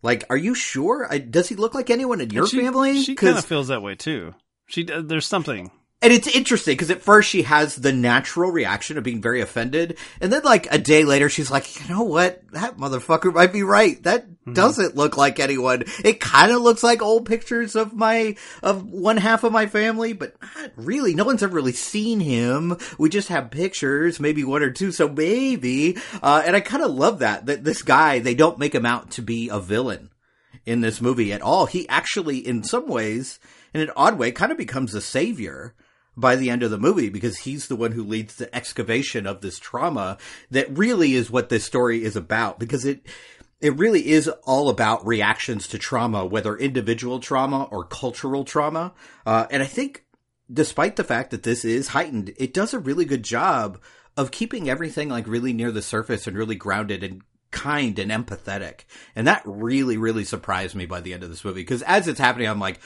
Like, 0.00 0.24
are 0.30 0.38
you 0.38 0.54
sure? 0.54 1.06
I, 1.10 1.18
does 1.18 1.50
he 1.50 1.54
look 1.54 1.74
like 1.74 1.90
anyone 1.90 2.22
in 2.22 2.30
your 2.30 2.46
she, 2.46 2.62
family? 2.62 3.02
She 3.02 3.14
kind 3.14 3.36
of 3.36 3.44
feels 3.44 3.68
that 3.68 3.82
way 3.82 3.94
too. 3.94 4.34
She 4.66 4.90
uh, 4.90 5.02
there's 5.02 5.26
something 5.26 5.70
and 6.04 6.12
it's 6.12 6.28
interesting 6.28 6.74
because 6.74 6.90
at 6.90 7.00
first 7.00 7.30
she 7.30 7.44
has 7.44 7.76
the 7.76 7.90
natural 7.90 8.50
reaction 8.50 8.98
of 8.98 9.04
being 9.04 9.22
very 9.22 9.40
offended. 9.40 9.96
And 10.20 10.30
then 10.30 10.42
like 10.42 10.70
a 10.70 10.76
day 10.76 11.02
later, 11.04 11.30
she's 11.30 11.50
like, 11.50 11.80
you 11.80 11.88
know 11.88 12.02
what? 12.02 12.42
That 12.52 12.76
motherfucker 12.76 13.32
might 13.32 13.54
be 13.54 13.62
right. 13.62 14.02
That 14.02 14.28
mm-hmm. 14.28 14.52
doesn't 14.52 14.96
look 14.96 15.16
like 15.16 15.40
anyone. 15.40 15.84
It 16.04 16.20
kind 16.20 16.52
of 16.52 16.60
looks 16.60 16.82
like 16.82 17.00
old 17.00 17.24
pictures 17.24 17.74
of 17.74 17.94
my, 17.94 18.36
of 18.62 18.84
one 18.84 19.16
half 19.16 19.44
of 19.44 19.52
my 19.52 19.64
family, 19.64 20.12
but 20.12 20.34
not 20.42 20.72
really. 20.76 21.14
No 21.14 21.24
one's 21.24 21.42
ever 21.42 21.54
really 21.54 21.72
seen 21.72 22.20
him. 22.20 22.76
We 22.98 23.08
just 23.08 23.28
have 23.28 23.50
pictures, 23.50 24.20
maybe 24.20 24.44
one 24.44 24.62
or 24.62 24.72
two. 24.72 24.92
So 24.92 25.08
maybe, 25.08 25.96
uh, 26.22 26.42
and 26.44 26.54
I 26.54 26.60
kind 26.60 26.82
of 26.82 26.90
love 26.90 27.20
that, 27.20 27.46
that 27.46 27.64
this 27.64 27.80
guy, 27.80 28.18
they 28.18 28.34
don't 28.34 28.58
make 28.58 28.74
him 28.74 28.84
out 28.84 29.12
to 29.12 29.22
be 29.22 29.48
a 29.48 29.58
villain 29.58 30.10
in 30.66 30.82
this 30.82 31.00
movie 31.00 31.32
at 31.32 31.40
all. 31.40 31.64
He 31.64 31.88
actually, 31.88 32.46
in 32.46 32.62
some 32.62 32.88
ways, 32.88 33.40
in 33.72 33.80
an 33.80 33.90
odd 33.96 34.18
way, 34.18 34.32
kind 34.32 34.52
of 34.52 34.58
becomes 34.58 34.94
a 34.94 35.00
savior 35.00 35.74
by 36.16 36.36
the 36.36 36.50
end 36.50 36.62
of 36.62 36.70
the 36.70 36.78
movie 36.78 37.08
because 37.08 37.38
he's 37.38 37.68
the 37.68 37.76
one 37.76 37.92
who 37.92 38.04
leads 38.04 38.36
the 38.36 38.54
excavation 38.54 39.26
of 39.26 39.40
this 39.40 39.58
trauma 39.58 40.16
that 40.50 40.76
really 40.76 41.14
is 41.14 41.30
what 41.30 41.48
this 41.48 41.64
story 41.64 42.04
is 42.04 42.16
about 42.16 42.58
because 42.58 42.84
it 42.84 43.06
it 43.60 43.76
really 43.76 44.08
is 44.08 44.28
all 44.44 44.68
about 44.68 45.06
reactions 45.06 45.66
to 45.68 45.78
trauma 45.78 46.24
whether 46.24 46.56
individual 46.56 47.18
trauma 47.18 47.64
or 47.64 47.84
cultural 47.84 48.44
trauma. 48.44 48.92
Uh, 49.26 49.46
and 49.50 49.62
i 49.62 49.66
think 49.66 50.04
despite 50.52 50.96
the 50.96 51.04
fact 51.04 51.30
that 51.30 51.42
this 51.42 51.64
is 51.64 51.88
heightened 51.88 52.32
it 52.36 52.52
does 52.52 52.74
a 52.74 52.78
really 52.78 53.04
good 53.04 53.22
job 53.22 53.80
of 54.16 54.30
keeping 54.30 54.68
everything 54.68 55.08
like 55.08 55.26
really 55.26 55.52
near 55.52 55.72
the 55.72 55.82
surface 55.82 56.26
and 56.26 56.36
really 56.36 56.54
grounded 56.54 57.02
and 57.02 57.22
kind 57.54 57.98
and 58.00 58.10
empathetic. 58.10 58.80
And 59.16 59.26
that 59.26 59.42
really 59.46 59.96
really 59.96 60.24
surprised 60.24 60.74
me 60.74 60.86
by 60.86 61.00
the 61.00 61.14
end 61.14 61.22
of 61.22 61.30
this 61.30 61.44
movie 61.44 61.62
because 61.62 61.82
as 61.82 62.08
it's 62.08 62.18
happening 62.18 62.48
i'm 62.48 62.58
like 62.58 62.80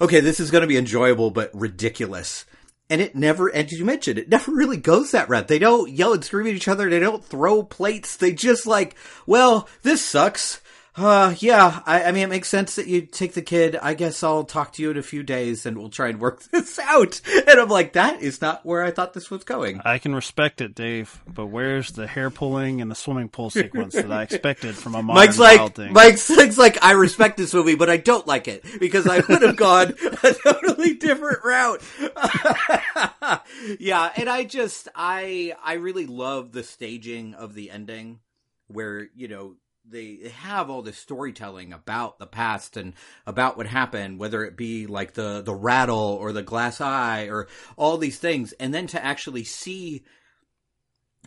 okay 0.00 0.20
this 0.20 0.38
is 0.38 0.50
going 0.50 0.62
to 0.62 0.68
be 0.68 0.76
enjoyable 0.76 1.30
but 1.30 1.50
ridiculous 1.54 2.44
and 2.90 3.00
it 3.00 3.14
never, 3.14 3.46
and 3.48 3.70
you 3.70 3.84
mentioned, 3.84 4.18
it 4.18 4.28
never 4.28 4.52
really 4.52 4.76
goes 4.76 5.12
that 5.12 5.28
route. 5.28 5.48
They 5.48 5.60
don't 5.60 5.90
yell 5.90 6.12
and 6.12 6.24
scream 6.24 6.48
at 6.48 6.54
each 6.54 6.68
other. 6.68 6.90
They 6.90 6.98
don't 6.98 7.24
throw 7.24 7.62
plates. 7.62 8.16
They 8.16 8.32
just 8.32 8.66
like, 8.66 8.96
well, 9.26 9.68
this 9.82 10.04
sucks. 10.04 10.60
Uh, 10.96 11.34
yeah, 11.38 11.80
I, 11.86 12.04
I, 12.04 12.12
mean, 12.12 12.24
it 12.24 12.28
makes 12.28 12.48
sense 12.48 12.74
that 12.74 12.88
you 12.88 13.02
take 13.02 13.34
the 13.34 13.42
kid. 13.42 13.76
I 13.76 13.94
guess 13.94 14.24
I'll 14.24 14.42
talk 14.42 14.72
to 14.72 14.82
you 14.82 14.90
in 14.90 14.96
a 14.96 15.02
few 15.02 15.22
days 15.22 15.64
and 15.64 15.78
we'll 15.78 15.88
try 15.88 16.08
and 16.08 16.20
work 16.20 16.42
this 16.52 16.78
out. 16.80 17.20
And 17.28 17.60
I'm 17.60 17.68
like, 17.68 17.92
that 17.92 18.20
is 18.20 18.40
not 18.40 18.66
where 18.66 18.82
I 18.82 18.90
thought 18.90 19.14
this 19.14 19.30
was 19.30 19.44
going. 19.44 19.80
I 19.84 19.98
can 19.98 20.14
respect 20.14 20.60
it, 20.60 20.74
Dave, 20.74 21.22
but 21.32 21.46
where's 21.46 21.92
the 21.92 22.06
hair 22.06 22.28
pulling 22.30 22.80
and 22.80 22.90
the 22.90 22.96
swimming 22.96 23.28
pool 23.28 23.50
sequence 23.50 23.94
that 23.94 24.10
I 24.10 24.22
expected 24.22 24.74
from 24.74 24.94
Almodovar 24.94 25.14
Mike's 25.14 25.38
like, 25.38 25.74
thing? 25.74 25.92
Mike's, 25.92 26.28
Mike's 26.28 26.58
like, 26.58 26.82
I 26.82 26.92
respect 26.92 27.36
this 27.36 27.54
movie, 27.54 27.76
but 27.76 27.88
I 27.88 27.96
don't 27.96 28.26
like 28.26 28.48
it 28.48 28.64
because 28.80 29.06
I 29.06 29.20
would 29.28 29.42
have 29.42 29.56
gone 29.56 29.94
a 30.24 30.34
totally 30.34 30.94
different 30.94 31.44
route. 31.44 31.82
yeah, 33.78 34.10
and 34.16 34.28
I 34.28 34.44
just, 34.44 34.88
I, 34.94 35.54
I 35.62 35.74
really 35.74 36.06
love 36.06 36.50
the 36.50 36.64
staging 36.64 37.34
of 37.34 37.54
the 37.54 37.70
ending 37.70 38.18
where, 38.66 39.08
you 39.14 39.28
know, 39.28 39.54
they 39.88 40.32
have 40.36 40.70
all 40.70 40.82
this 40.82 40.98
storytelling 40.98 41.72
about 41.72 42.18
the 42.18 42.26
past 42.26 42.76
and 42.76 42.94
about 43.26 43.56
what 43.56 43.66
happened, 43.66 44.18
whether 44.18 44.44
it 44.44 44.56
be 44.56 44.86
like 44.86 45.14
the 45.14 45.42
the 45.42 45.54
rattle 45.54 46.16
or 46.20 46.32
the 46.32 46.42
glass 46.42 46.80
eye 46.80 47.24
or 47.24 47.48
all 47.76 47.98
these 47.98 48.18
things, 48.18 48.52
and 48.54 48.72
then 48.72 48.86
to 48.88 49.04
actually 49.04 49.44
see 49.44 50.04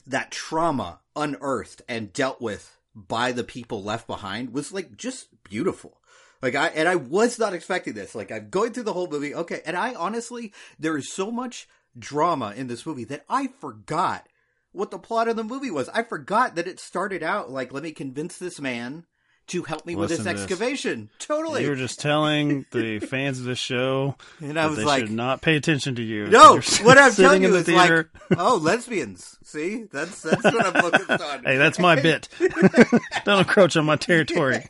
that 0.07 0.31
trauma 0.31 0.99
unearthed 1.15 1.81
and 1.87 2.13
dealt 2.13 2.41
with 2.41 2.77
by 2.95 3.31
the 3.31 3.43
people 3.43 3.83
left 3.83 4.07
behind 4.07 4.53
was 4.53 4.71
like 4.71 4.95
just 4.95 5.27
beautiful. 5.43 5.99
Like 6.41 6.55
I 6.55 6.67
and 6.67 6.87
I 6.87 6.95
was 6.95 7.39
not 7.39 7.53
expecting 7.53 7.93
this. 7.93 8.15
Like 8.15 8.31
I'm 8.31 8.49
going 8.49 8.73
through 8.73 8.83
the 8.83 8.93
whole 8.93 9.07
movie, 9.09 9.33
okay, 9.33 9.61
and 9.65 9.77
I 9.77 9.93
honestly 9.93 10.53
there 10.79 10.97
is 10.97 11.11
so 11.11 11.31
much 11.31 11.67
drama 11.97 12.53
in 12.55 12.67
this 12.67 12.85
movie 12.85 13.05
that 13.05 13.25
I 13.29 13.47
forgot 13.47 14.27
what 14.73 14.91
the 14.91 14.99
plot 14.99 15.27
of 15.27 15.35
the 15.35 15.43
movie 15.43 15.71
was. 15.71 15.87
I 15.89 16.03
forgot 16.03 16.55
that 16.55 16.67
it 16.67 16.79
started 16.79 17.23
out 17.23 17.49
like, 17.49 17.71
let 17.71 17.83
me 17.83 17.91
convince 17.91 18.37
this 18.37 18.59
man 18.59 19.05
to 19.45 19.63
help 19.63 19.85
me 19.85 19.95
Listen 19.95 20.17
with 20.17 20.25
this 20.25 20.41
excavation. 20.41 21.09
This. 21.17 21.27
Totally. 21.27 21.63
You 21.63 21.69
were 21.69 21.75
just 21.75 21.99
telling 21.99 22.65
the 22.71 22.99
fans 23.09 23.39
of 23.39 23.45
the 23.45 23.55
show 23.55 24.15
and 24.39 24.57
I 24.59 24.67
was 24.67 24.77
they 24.77 24.85
like, 24.85 25.01
should 25.01 25.11
not 25.11 25.41
pay 25.41 25.55
attention 25.55 25.95
to 25.95 26.01
you. 26.01 26.27
No, 26.27 26.59
what 26.81 26.97
I'm 26.97 27.11
telling 27.11 27.43
you 27.43 27.55
is 27.55 27.67
like, 27.67 28.07
oh, 28.37 28.55
lesbians. 28.55 29.37
See, 29.43 29.83
that's 29.91 30.21
that's 30.21 30.43
what 30.43 30.65
I'm 30.65 30.81
focused 30.81 31.09
on. 31.21 31.43
hey, 31.43 31.57
that's 31.57 31.77
my 31.77 31.99
bit. 31.99 32.29
Don't 33.25 33.39
encroach 33.39 33.75
on 33.75 33.85
my 33.85 33.97
territory. 33.97 34.63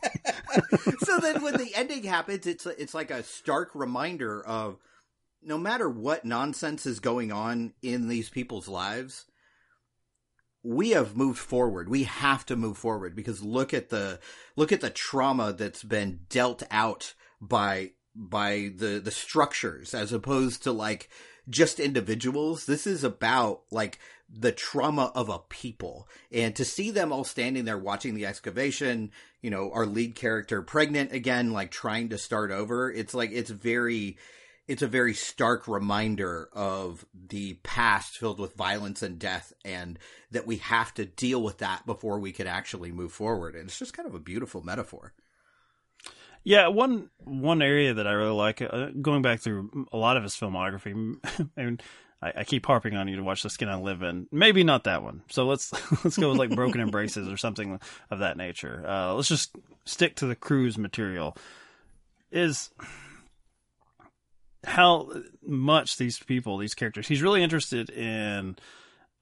so 0.98 1.18
then, 1.18 1.42
when 1.42 1.54
the 1.54 1.70
ending 1.74 2.02
happens, 2.02 2.46
it's 2.46 2.66
it's 2.66 2.94
like 2.94 3.10
a 3.10 3.22
stark 3.22 3.70
reminder 3.74 4.44
of 4.44 4.76
no 5.42 5.56
matter 5.56 5.88
what 5.88 6.24
nonsense 6.24 6.84
is 6.84 7.00
going 7.00 7.30
on 7.30 7.74
in 7.82 8.08
these 8.08 8.28
people's 8.28 8.68
lives 8.68 9.26
we 10.64 10.90
have 10.90 11.16
moved 11.16 11.38
forward. 11.38 11.88
We 11.88 12.04
have 12.04 12.44
to 12.46 12.56
move 12.56 12.78
forward 12.78 13.14
because 13.14 13.42
look 13.44 13.74
at 13.74 13.90
the 13.90 14.18
look 14.56 14.72
at 14.72 14.80
the 14.80 14.90
trauma 14.90 15.52
that's 15.52 15.84
been 15.84 16.20
dealt 16.30 16.62
out 16.70 17.14
by 17.40 17.92
by 18.16 18.72
the 18.74 18.98
the 18.98 19.10
structures 19.10 19.92
as 19.92 20.12
opposed 20.12 20.62
to 20.64 20.72
like 20.72 21.10
just 21.48 21.78
individuals. 21.78 22.64
This 22.64 22.86
is 22.86 23.04
about 23.04 23.62
like 23.70 23.98
the 24.28 24.52
trauma 24.52 25.12
of 25.14 25.28
a 25.28 25.38
people. 25.38 26.08
And 26.32 26.56
to 26.56 26.64
see 26.64 26.90
them 26.90 27.12
all 27.12 27.24
standing 27.24 27.66
there 27.66 27.78
watching 27.78 28.14
the 28.14 28.24
excavation, 28.24 29.10
you 29.42 29.50
know, 29.50 29.70
our 29.72 29.84
lead 29.84 30.14
character 30.14 30.62
pregnant 30.62 31.12
again, 31.12 31.52
like 31.52 31.70
trying 31.70 32.08
to 32.08 32.18
start 32.18 32.50
over, 32.50 32.90
it's 32.90 33.12
like 33.12 33.30
it's 33.32 33.50
very 33.50 34.16
it's 34.66 34.82
a 34.82 34.86
very 34.86 35.14
stark 35.14 35.68
reminder 35.68 36.48
of 36.52 37.04
the 37.28 37.54
past 37.62 38.16
filled 38.16 38.40
with 38.40 38.54
violence 38.54 39.02
and 39.02 39.18
death 39.18 39.52
and 39.64 39.98
that 40.30 40.46
we 40.46 40.56
have 40.56 40.94
to 40.94 41.04
deal 41.04 41.42
with 41.42 41.58
that 41.58 41.84
before 41.84 42.18
we 42.18 42.32
can 42.32 42.46
actually 42.46 42.90
move 42.90 43.12
forward. 43.12 43.54
And 43.54 43.64
it's 43.64 43.78
just 43.78 43.94
kind 43.94 44.08
of 44.08 44.14
a 44.14 44.20
beautiful 44.20 44.62
metaphor. 44.62 45.12
Yeah 46.46 46.68
one 46.68 47.08
one 47.24 47.62
area 47.62 47.94
that 47.94 48.06
i 48.06 48.12
really 48.12 48.34
like 48.34 48.60
uh, 48.60 48.88
going 49.00 49.22
back 49.22 49.40
through 49.40 49.86
a 49.92 49.96
lot 49.96 50.18
of 50.18 50.22
his 50.22 50.34
filmography 50.34 51.16
and 51.56 51.82
I, 52.20 52.32
I, 52.36 52.44
keep 52.44 52.66
harping 52.66 52.96
on 52.96 53.08
you 53.08 53.16
to 53.16 53.22
watch 53.22 53.42
the 53.42 53.50
skin 53.50 53.68
i 53.68 53.76
live 53.76 54.02
in. 54.02 54.26
Maybe 54.30 54.62
not 54.62 54.84
that 54.84 55.02
one. 55.02 55.22
So 55.30 55.46
let's 55.46 55.72
let's 56.04 56.18
go 56.18 56.30
with 56.30 56.38
like 56.38 56.54
broken 56.54 56.80
embraces 56.80 57.28
or 57.28 57.36
something 57.36 57.80
of 58.10 58.18
that 58.18 58.36
nature. 58.36 58.84
Uh, 58.86 59.14
let's 59.14 59.28
just 59.28 59.56
stick 59.84 60.16
to 60.16 60.26
the 60.26 60.36
Cruz 60.36 60.78
material. 60.78 61.36
Is 62.30 62.70
how 64.64 65.10
much 65.46 65.96
these 65.96 66.18
people, 66.18 66.58
these 66.58 66.74
characters, 66.74 67.08
he's 67.08 67.22
really 67.22 67.42
interested 67.42 67.90
in 67.90 68.56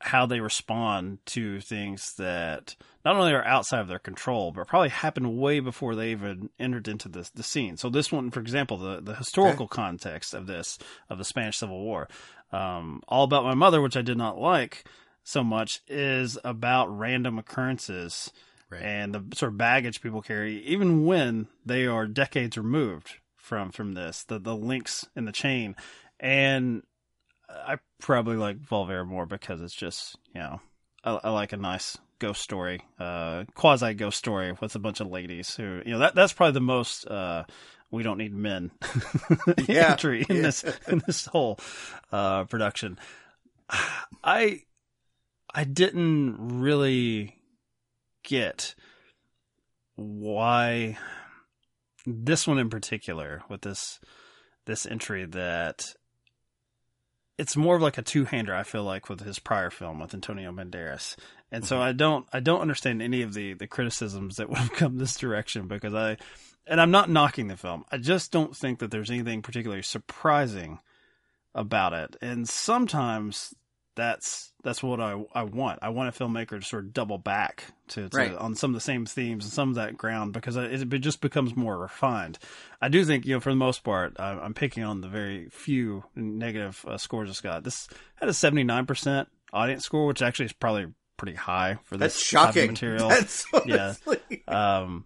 how 0.03 0.27
they 0.27 0.41
respond 0.41 1.19
to 1.25 1.61
things 1.61 2.15
that 2.17 2.75
not 3.05 3.15
only 3.15 3.33
are 3.33 3.45
outside 3.45 3.81
of 3.81 3.89
their 3.89 4.01
control, 4.01 4.51
but 4.51 4.67
probably 4.67 4.89
happened 4.89 5.39
way 5.39 5.61
before 5.61 5.95
they 5.95 6.11
even 6.11 6.51
entered 6.59 6.89
into 6.89 7.09
the 7.09 7.29
the 7.35 7.43
scene. 7.43 7.77
So 7.77 7.89
this 7.89 8.11
one, 8.11 8.31
for 8.31 8.41
example, 8.41 8.77
the 8.79 9.01
the 9.01 9.15
historical 9.15 9.67
okay. 9.67 9.77
context 9.77 10.35
of 10.35 10.47
this 10.47 10.79
of 11.09 11.19
the 11.19 11.25
Spanish 11.25 11.59
Civil 11.59 11.81
War, 11.81 12.09
um, 12.51 13.03
all 13.07 13.25
about 13.25 13.45
my 13.45 13.55
mother, 13.55 13.81
which 13.81 13.97
I 13.97 14.03
did 14.03 14.19
not 14.19 14.39
like 14.39 14.85
so 15.23 15.45
much, 15.45 15.81
is 15.87 16.37
about 16.43 16.97
random 16.97 17.39
occurrences. 17.39 18.33
Right. 18.71 18.83
And 18.83 19.15
the 19.15 19.37
sort 19.37 19.53
of 19.53 19.59
baggage 19.59 20.01
people 20.01 20.23
carry, 20.23 20.63
even 20.65 21.05
when 21.05 21.47
they 21.65 21.87
are 21.87 22.07
decades 22.07 22.57
removed 22.57 23.19
from 23.43 23.71
from 23.71 23.93
this 23.93 24.25
the 24.25 24.39
the 24.39 24.57
links 24.57 25.07
in 25.15 25.27
the 25.27 25.33
chain. 25.33 25.77
And 26.19 26.83
i 27.67 27.77
probably 28.01 28.37
like 28.37 28.59
volver 28.59 29.07
more 29.07 29.27
because 29.27 29.61
it's 29.61 29.75
just 29.75 30.17
you 30.35 30.41
know 30.41 30.61
i, 31.05 31.21
I 31.25 31.31
like 31.31 31.53
a 31.53 31.57
nice 31.57 31.99
ghost 32.19 32.41
story 32.41 32.81
uh 32.99 33.45
quasi 33.55 33.95
ghost 33.95 34.19
story 34.19 34.57
with 34.61 34.75
a 34.75 34.79
bunch 34.79 35.01
of 35.01 35.09
ladies 35.09 35.55
who 35.57 35.83
you 35.85 35.93
know 35.93 35.99
that 35.99 36.15
that's 36.15 36.33
probably 36.33 36.53
the 36.53 36.61
most 36.61 37.07
uh 37.07 37.45
we 37.91 38.03
don't 38.03 38.19
need 38.19 38.35
men 38.35 38.71
yeah, 39.69 39.91
entry 39.91 40.25
in 40.29 40.37
yeah. 40.37 40.43
this 40.43 40.65
in 40.89 41.03
this 41.07 41.27
whole 41.27 41.59
uh 42.11 42.45
production. 42.45 42.99
I 44.25 44.63
i 45.55 45.65
didn't 45.65 46.37
really 46.39 47.37
get 48.23 48.75
why 49.97 50.97
this 52.07 52.47
one 52.47 52.59
in 52.59 52.71
particular 52.71 53.43
with 53.49 53.63
this 53.63 54.01
this 54.65 54.87
entry 54.87 55.25
that 55.27 55.95
it's 57.39 57.57
more 57.57 57.77
of 57.77 57.83
like 57.83 57.99
a 57.99 58.03
two-hander 58.03 58.55
I 58.55 58.63
feel 58.63 58.85
like 58.85 59.09
with 59.09 59.21
his 59.21 59.39
prior 59.39 59.71
film 59.71 60.01
with 60.01 60.15
Antonio 60.15 60.53
Banderas. 60.53 61.17
And 61.51 61.65
so 61.65 61.77
mm-hmm. 61.77 61.85
I 61.85 61.93
don't 61.93 62.27
I 62.33 62.41
don't 62.41 62.61
understand 62.61 63.03
any 63.03 63.23
of 63.23 63.35
the 63.35 63.55
the 63.55 63.67
criticisms 63.67 64.37
that 64.37 64.49
would 64.51 64.59
have 64.59 64.73
come 64.73 64.99
this 64.99 65.17
direction 65.17 65.69
because 65.69 65.95
I 65.95 66.17
and 66.67 66.81
I'm 66.81 66.91
not 66.91 67.11
knocking 67.11 67.49
the 67.49 67.57
film. 67.57 67.85
I 67.91 67.99
just 67.99 68.31
don't 68.31 68.57
think 68.57 68.79
that 68.79 68.91
there's 68.91 69.11
anything 69.11 69.43
particularly 69.43 69.83
surprising 69.83 70.79
about 71.55 71.93
it. 71.93 72.17
And 72.23 72.49
sometimes 72.49 73.55
that's 73.95 74.53
that's 74.63 74.83
what 74.83 75.01
I 75.01 75.23
I 75.35 75.43
want. 75.43 75.81
I 75.83 75.91
want 75.91 76.15
a 76.15 76.19
filmmaker 76.19 76.61
to 76.61 76.63
sort 76.63 76.85
of 76.85 76.93
double 76.93 77.19
back 77.19 77.65
to, 77.89 78.09
to 78.09 78.17
right. 78.17 78.35
on 78.35 78.55
some 78.55 78.71
of 78.71 78.75
the 78.75 78.81
same 78.81 79.07
themes 79.07 79.45
and 79.45 79.53
some 79.53 79.71
of 79.71 79.75
that 79.75 79.97
ground 79.97 80.33
because 80.33 80.57
it, 80.57 80.93
it, 80.93 80.99
just 80.99 81.21
becomes 81.21 81.55
more 81.55 81.79
refined. 81.79 82.39
I 82.81 82.89
do 82.89 83.05
think 83.05 83.27
you 83.27 83.35
know 83.35 83.41
for 83.41 83.51
the 83.51 83.57
most 83.57 83.85
part 83.85 84.19
I'm 84.19 84.55
picking 84.55 84.85
on 84.85 85.01
the 85.01 85.09
very 85.09 85.49
few 85.51 86.05
negative 86.15 86.85
uh, 86.87 86.97
scores 86.97 87.29
it's 87.29 87.41
got. 87.41 87.65
This 87.65 87.89
had 88.17 88.29
a 88.29 88.35
79 88.35 88.87
percent 88.87 89.29
audience 89.53 89.85
score, 89.85 90.07
which 90.07 90.23
actually 90.23 90.47
is 90.47 90.53
probably 90.53 90.87
pretty 91.17 91.37
high 91.37 91.79
for 91.85 91.97
this 91.97 92.15
that's 92.15 92.27
shocking 92.27 92.69
material. 92.69 93.09
That's 93.11 93.47
yeah. 93.65 93.95
Um, 94.49 95.05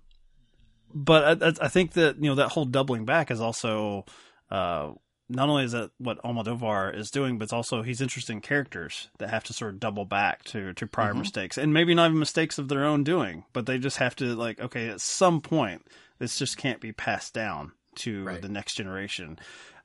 but 0.94 1.42
I, 1.42 1.52
I, 1.66 1.68
think 1.68 1.92
that 1.92 2.16
you 2.16 2.30
know 2.30 2.36
that 2.36 2.48
whole 2.48 2.64
doubling 2.64 3.04
back 3.04 3.30
is 3.30 3.40
also 3.40 4.06
uh, 4.50 4.92
not 5.28 5.48
only 5.48 5.64
is 5.64 5.72
that 5.72 5.90
what 5.98 6.22
Almodovar 6.22 6.96
is 6.96 7.10
doing, 7.10 7.38
but 7.38 7.44
it's 7.44 7.52
also 7.52 7.82
he's 7.82 8.00
interested 8.00 8.32
in 8.32 8.40
characters 8.40 9.08
that 9.18 9.30
have 9.30 9.44
to 9.44 9.52
sort 9.52 9.74
of 9.74 9.80
double 9.80 10.04
back 10.04 10.44
to 10.44 10.72
to 10.74 10.86
prior 10.86 11.10
mm-hmm. 11.10 11.20
mistakes, 11.20 11.58
and 11.58 11.74
maybe 11.74 11.94
not 11.94 12.06
even 12.06 12.18
mistakes 12.18 12.58
of 12.58 12.68
their 12.68 12.84
own 12.84 13.02
doing, 13.02 13.44
but 13.52 13.66
they 13.66 13.78
just 13.78 13.96
have 13.96 14.14
to 14.16 14.36
like, 14.36 14.60
okay, 14.60 14.88
at 14.88 15.00
some 15.00 15.40
point, 15.40 15.86
this 16.18 16.38
just 16.38 16.56
can't 16.56 16.80
be 16.80 16.92
passed 16.92 17.34
down 17.34 17.72
to 17.96 18.24
right. 18.24 18.42
the 18.42 18.48
next 18.48 18.74
generation. 18.74 19.38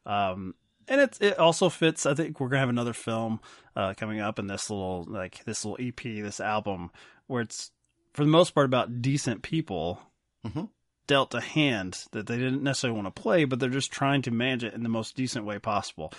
Um, 0.06 0.56
and 0.88 1.02
it 1.02 1.18
it 1.20 1.40
also 1.40 1.70
fits. 1.70 2.06
I 2.06 2.14
think 2.14 2.40
we're 2.40 2.50
gonna 2.50 2.60
have 2.60 2.70
another 2.70 2.94
film 2.94 3.40
uh, 3.76 3.94
coming 3.96 4.20
up 4.20 4.38
in 4.38 4.48
this 4.48 4.70
little 4.70 5.06
like 5.08 5.44
this 5.46 5.66
little 5.66 5.84
EP, 5.86 6.02
this 6.04 6.40
album, 6.40 6.92
where 7.28 7.42
it's 7.42 7.72
for 8.14 8.24
the 8.24 8.32
most 8.32 8.52
part 8.52 8.66
about 8.66 9.02
decent 9.02 9.42
people. 9.42 10.02
Mm-hmm 10.46 10.66
dealt 11.08 11.34
a 11.34 11.42
hand 11.42 12.06
that 12.12 12.28
they 12.28 12.38
didn't 12.38 12.64
necessarily 12.64 13.00
want 13.00 13.14
to 13.14 13.22
play, 13.22 13.46
but 13.46 13.60
they're 13.60 13.70
just 13.70 13.92
trying 13.92 14.22
to 14.24 14.32
manage 14.32 14.64
it 14.64 14.74
in 14.74 14.84
the 14.84 14.90
most 14.90 15.16
decent 15.16 15.46
way 15.46 15.60
possible. 15.60 16.14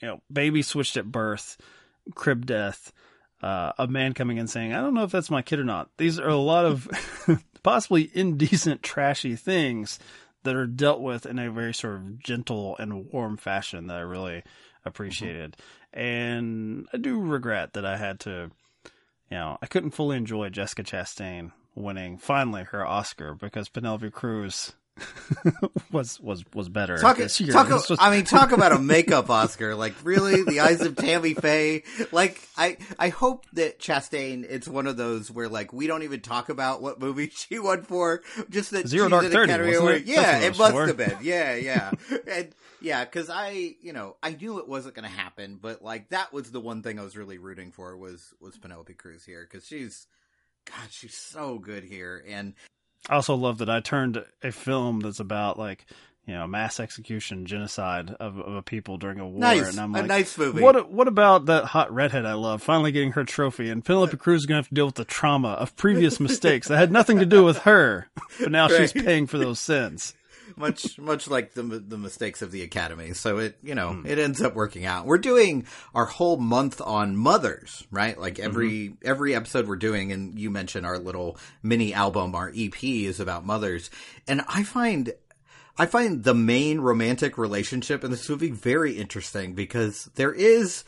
You 0.00 0.08
know, 0.08 0.22
baby 0.32 0.62
switched 0.62 0.96
at 0.96 1.12
birth, 1.12 1.56
crib 2.14 2.46
death, 2.46 2.92
uh, 3.42 3.72
a 3.78 3.86
man 3.86 4.12
coming 4.12 4.38
in 4.38 4.46
saying, 4.46 4.72
I 4.72 4.80
don't 4.80 4.94
know 4.94 5.04
if 5.04 5.12
that's 5.12 5.30
my 5.30 5.42
kid 5.42 5.58
or 5.58 5.64
not. 5.64 5.90
These 5.96 6.18
are 6.18 6.28
a 6.28 6.36
lot 6.36 6.66
of 6.66 6.88
possibly 7.62 8.10
indecent, 8.14 8.82
trashy 8.82 9.36
things 9.36 9.98
that 10.42 10.56
are 10.56 10.66
dealt 10.66 11.00
with 11.00 11.26
in 11.26 11.38
a 11.38 11.50
very 11.50 11.74
sort 11.74 11.96
of 11.96 12.18
gentle 12.18 12.76
and 12.78 13.06
warm 13.12 13.36
fashion 13.36 13.86
that 13.86 13.96
I 13.96 14.00
really 14.00 14.42
appreciated. 14.84 15.56
Mm-hmm. 15.56 16.00
And 16.00 16.88
I 16.92 16.96
do 16.96 17.20
regret 17.20 17.74
that 17.74 17.84
I 17.84 17.96
had 17.96 18.20
to, 18.20 18.50
you 18.84 19.36
know, 19.36 19.58
I 19.60 19.66
couldn't 19.66 19.90
fully 19.90 20.16
enjoy 20.16 20.48
Jessica 20.48 20.82
Chastain 20.82 21.52
winning 21.74 22.18
finally 22.18 22.64
her 22.64 22.86
Oscar 22.86 23.34
because 23.34 23.68
Penelope 23.68 24.10
Cruz 24.10 24.72
was 25.92 26.20
was 26.20 26.44
was 26.54 26.68
better 26.68 26.98
talk, 26.98 27.16
this 27.16 27.40
year. 27.40 27.52
Talk, 27.52 27.68
was... 27.88 27.96
I 27.98 28.10
mean, 28.10 28.24
talk 28.24 28.52
about 28.52 28.72
a 28.72 28.78
makeup 28.80 29.30
Oscar. 29.30 29.74
Like, 29.74 29.94
really, 30.02 30.42
the 30.42 30.60
eyes 30.60 30.80
of 30.80 30.96
Tammy 30.96 31.34
Faye. 31.34 31.84
Like, 32.12 32.46
I 32.56 32.76
I 32.98 33.08
hope 33.08 33.46
that 33.54 33.78
Chastain. 33.78 34.46
It's 34.48 34.68
one 34.68 34.86
of 34.86 34.96
those 34.96 35.30
where 35.30 35.48
like 35.48 35.72
we 35.72 35.86
don't 35.86 36.02
even 36.02 36.20
talk 36.20 36.48
about 36.48 36.82
what 36.82 37.00
movie 37.00 37.30
she 37.34 37.58
won 37.58 37.82
for. 37.82 38.22
Just 38.48 38.70
that 38.72 38.88
Zero 38.88 39.08
Dark 39.08 39.26
Thirty. 39.26 39.52
It? 39.52 40.04
Yeah, 40.04 40.38
it, 40.38 40.54
it 40.54 40.58
must 40.58 40.72
for. 40.72 40.86
have 40.86 40.96
been. 40.96 41.16
Yeah, 41.22 41.54
yeah, 41.54 41.90
and 42.26 42.54
yeah, 42.80 43.04
because 43.04 43.30
I 43.30 43.74
you 43.80 43.92
know 43.92 44.16
I 44.22 44.32
knew 44.32 44.58
it 44.58 44.68
wasn't 44.68 44.94
going 44.94 45.08
to 45.08 45.14
happen, 45.16 45.58
but 45.60 45.82
like 45.82 46.10
that 46.10 46.32
was 46.32 46.50
the 46.50 46.60
one 46.60 46.82
thing 46.82 46.98
I 46.98 47.02
was 47.02 47.16
really 47.16 47.38
rooting 47.38 47.72
for 47.72 47.96
was 47.96 48.34
was 48.40 48.56
Penelope 48.58 48.94
Cruz 48.94 49.24
here 49.24 49.46
because 49.50 49.66
she's 49.66 50.06
God, 50.70 50.90
she's 50.90 51.14
so 51.14 51.58
good 51.58 51.84
here. 51.84 52.24
And 52.28 52.54
I 53.08 53.16
also 53.16 53.34
love 53.34 53.58
that 53.58 53.70
I 53.70 53.80
turned 53.80 54.24
a 54.42 54.52
film 54.52 55.00
that's 55.00 55.20
about 55.20 55.58
like 55.58 55.86
you 56.26 56.34
know 56.34 56.46
mass 56.46 56.78
execution, 56.78 57.46
genocide 57.46 58.10
of, 58.20 58.38
of 58.38 58.54
a 58.54 58.62
people 58.62 58.98
during 58.98 59.18
a 59.18 59.26
war, 59.26 59.40
nice. 59.40 59.68
and 59.68 59.80
I'm 59.80 59.92
like, 59.92 60.06
nice 60.06 60.36
movie. 60.38 60.62
What 60.62 60.90
what 60.90 61.08
about 61.08 61.46
that 61.46 61.64
hot 61.64 61.92
redhead 61.92 62.26
I 62.26 62.34
love 62.34 62.62
finally 62.62 62.92
getting 62.92 63.12
her 63.12 63.24
trophy, 63.24 63.70
and 63.70 63.84
Penelope 63.84 64.14
uh, 64.14 64.16
Cruz 64.16 64.42
is 64.42 64.46
gonna 64.46 64.58
have 64.58 64.68
to 64.68 64.74
deal 64.74 64.86
with 64.86 64.94
the 64.94 65.04
trauma 65.04 65.50
of 65.50 65.74
previous 65.76 66.20
mistakes 66.20 66.68
that 66.68 66.78
had 66.78 66.92
nothing 66.92 67.18
to 67.18 67.26
do 67.26 67.44
with 67.44 67.58
her, 67.58 68.08
but 68.38 68.52
now 68.52 68.68
right. 68.68 68.76
she's 68.76 68.92
paying 68.92 69.26
for 69.26 69.38
those 69.38 69.58
sins. 69.58 70.14
Much 70.60 70.98
much 70.98 71.28
like 71.28 71.54
the 71.54 71.62
the 71.62 71.98
mistakes 71.98 72.42
of 72.42 72.52
the 72.52 72.62
academy. 72.62 73.14
So 73.14 73.38
it 73.38 73.58
you 73.62 73.74
know 73.74 73.90
mm. 73.90 74.06
it 74.06 74.18
ends 74.18 74.40
up 74.40 74.54
working 74.54 74.84
out. 74.84 75.06
We're 75.06 75.18
doing 75.18 75.66
our 75.94 76.06
whole 76.06 76.36
month 76.36 76.80
on 76.80 77.16
mothers, 77.16 77.84
right? 77.90 78.18
Like 78.18 78.38
every 78.38 78.70
mm-hmm. 78.70 79.08
every 79.08 79.34
episode 79.34 79.66
we're 79.66 79.76
doing, 79.76 80.12
and 80.12 80.38
you 80.38 80.50
mentioned 80.50 80.86
our 80.86 80.98
little 80.98 81.38
mini 81.62 81.92
album, 81.92 82.34
our 82.34 82.52
EP 82.56 82.84
is 82.84 83.18
about 83.18 83.44
mothers, 83.44 83.90
and 84.28 84.42
I 84.46 84.62
find 84.62 85.12
I 85.76 85.86
find 85.86 86.24
the 86.24 86.34
main 86.34 86.80
romantic 86.80 87.38
relationship 87.38 88.04
in 88.04 88.10
this 88.10 88.28
movie 88.28 88.50
very 88.50 88.92
interesting 88.98 89.54
because 89.54 90.10
there 90.14 90.32
is 90.32 90.84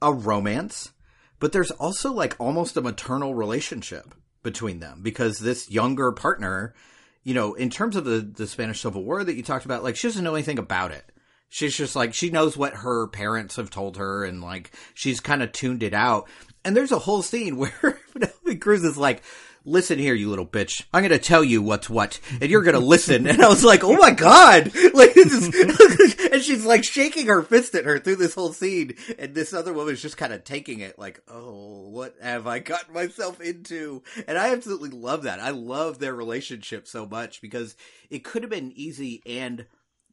a 0.00 0.12
romance, 0.12 0.92
but 1.38 1.52
there's 1.52 1.72
also 1.72 2.12
like 2.12 2.36
almost 2.38 2.76
a 2.76 2.80
maternal 2.80 3.34
relationship 3.34 4.14
between 4.42 4.80
them 4.80 5.00
because 5.02 5.38
this 5.38 5.70
younger 5.70 6.12
partner, 6.12 6.74
you 7.22 7.34
know, 7.34 7.54
in 7.54 7.70
terms 7.70 7.96
of 7.96 8.04
the, 8.04 8.20
the 8.20 8.46
Spanish 8.46 8.80
Civil 8.80 9.04
War 9.04 9.22
that 9.22 9.34
you 9.34 9.42
talked 9.42 9.64
about, 9.64 9.82
like 9.82 9.96
she 9.96 10.08
doesn't 10.08 10.24
know 10.24 10.34
anything 10.34 10.58
about 10.58 10.90
it. 10.90 11.04
She's 11.48 11.76
just 11.76 11.96
like, 11.96 12.14
she 12.14 12.30
knows 12.30 12.56
what 12.56 12.74
her 12.74 13.08
parents 13.08 13.56
have 13.56 13.70
told 13.70 13.96
her 13.96 14.24
and 14.24 14.40
like 14.40 14.70
she's 14.94 15.20
kind 15.20 15.42
of 15.42 15.52
tuned 15.52 15.82
it 15.82 15.92
out. 15.92 16.28
And 16.64 16.76
there's 16.76 16.92
a 16.92 16.98
whole 16.98 17.22
scene 17.22 17.56
where 17.58 17.98
Penelope 18.12 18.56
Cruz 18.56 18.84
is 18.84 18.96
like, 18.96 19.22
listen 19.64 19.98
here, 19.98 20.14
you 20.14 20.28
little 20.28 20.46
bitch. 20.46 20.84
I'm 20.92 21.02
going 21.02 21.10
to 21.10 21.18
tell 21.18 21.44
you 21.44 21.62
what's 21.62 21.90
what, 21.90 22.20
and 22.40 22.50
you're 22.50 22.62
going 22.62 22.74
to 22.74 22.80
listen. 22.80 23.26
And 23.26 23.42
I 23.42 23.48
was 23.48 23.64
like, 23.64 23.84
oh 23.84 23.96
my 23.96 24.10
god! 24.10 24.72
Like, 24.92 25.14
and 26.32 26.42
she's 26.42 26.64
like 26.64 26.84
shaking 26.84 27.26
her 27.26 27.42
fist 27.42 27.74
at 27.74 27.84
her 27.84 27.98
through 27.98 28.16
this 28.16 28.34
whole 28.34 28.52
scene, 28.52 28.94
and 29.18 29.34
this 29.34 29.52
other 29.52 29.72
woman's 29.72 30.02
just 30.02 30.16
kind 30.16 30.32
of 30.32 30.42
taking 30.42 30.80
it 30.80 30.98
like, 30.98 31.22
oh, 31.28 31.88
what 31.88 32.16
have 32.20 32.46
I 32.46 32.58
gotten 32.58 32.92
myself 32.92 33.40
into? 33.40 34.02
And 34.26 34.36
I 34.36 34.52
absolutely 34.52 34.90
love 34.90 35.22
that. 35.24 35.38
I 35.38 35.50
love 35.50 35.98
their 35.98 36.14
relationship 36.14 36.88
so 36.88 37.06
much 37.06 37.40
because 37.40 37.76
it 38.10 38.24
could 38.24 38.42
have 38.42 38.50
been 38.50 38.72
easy 38.74 39.22
and 39.26 39.66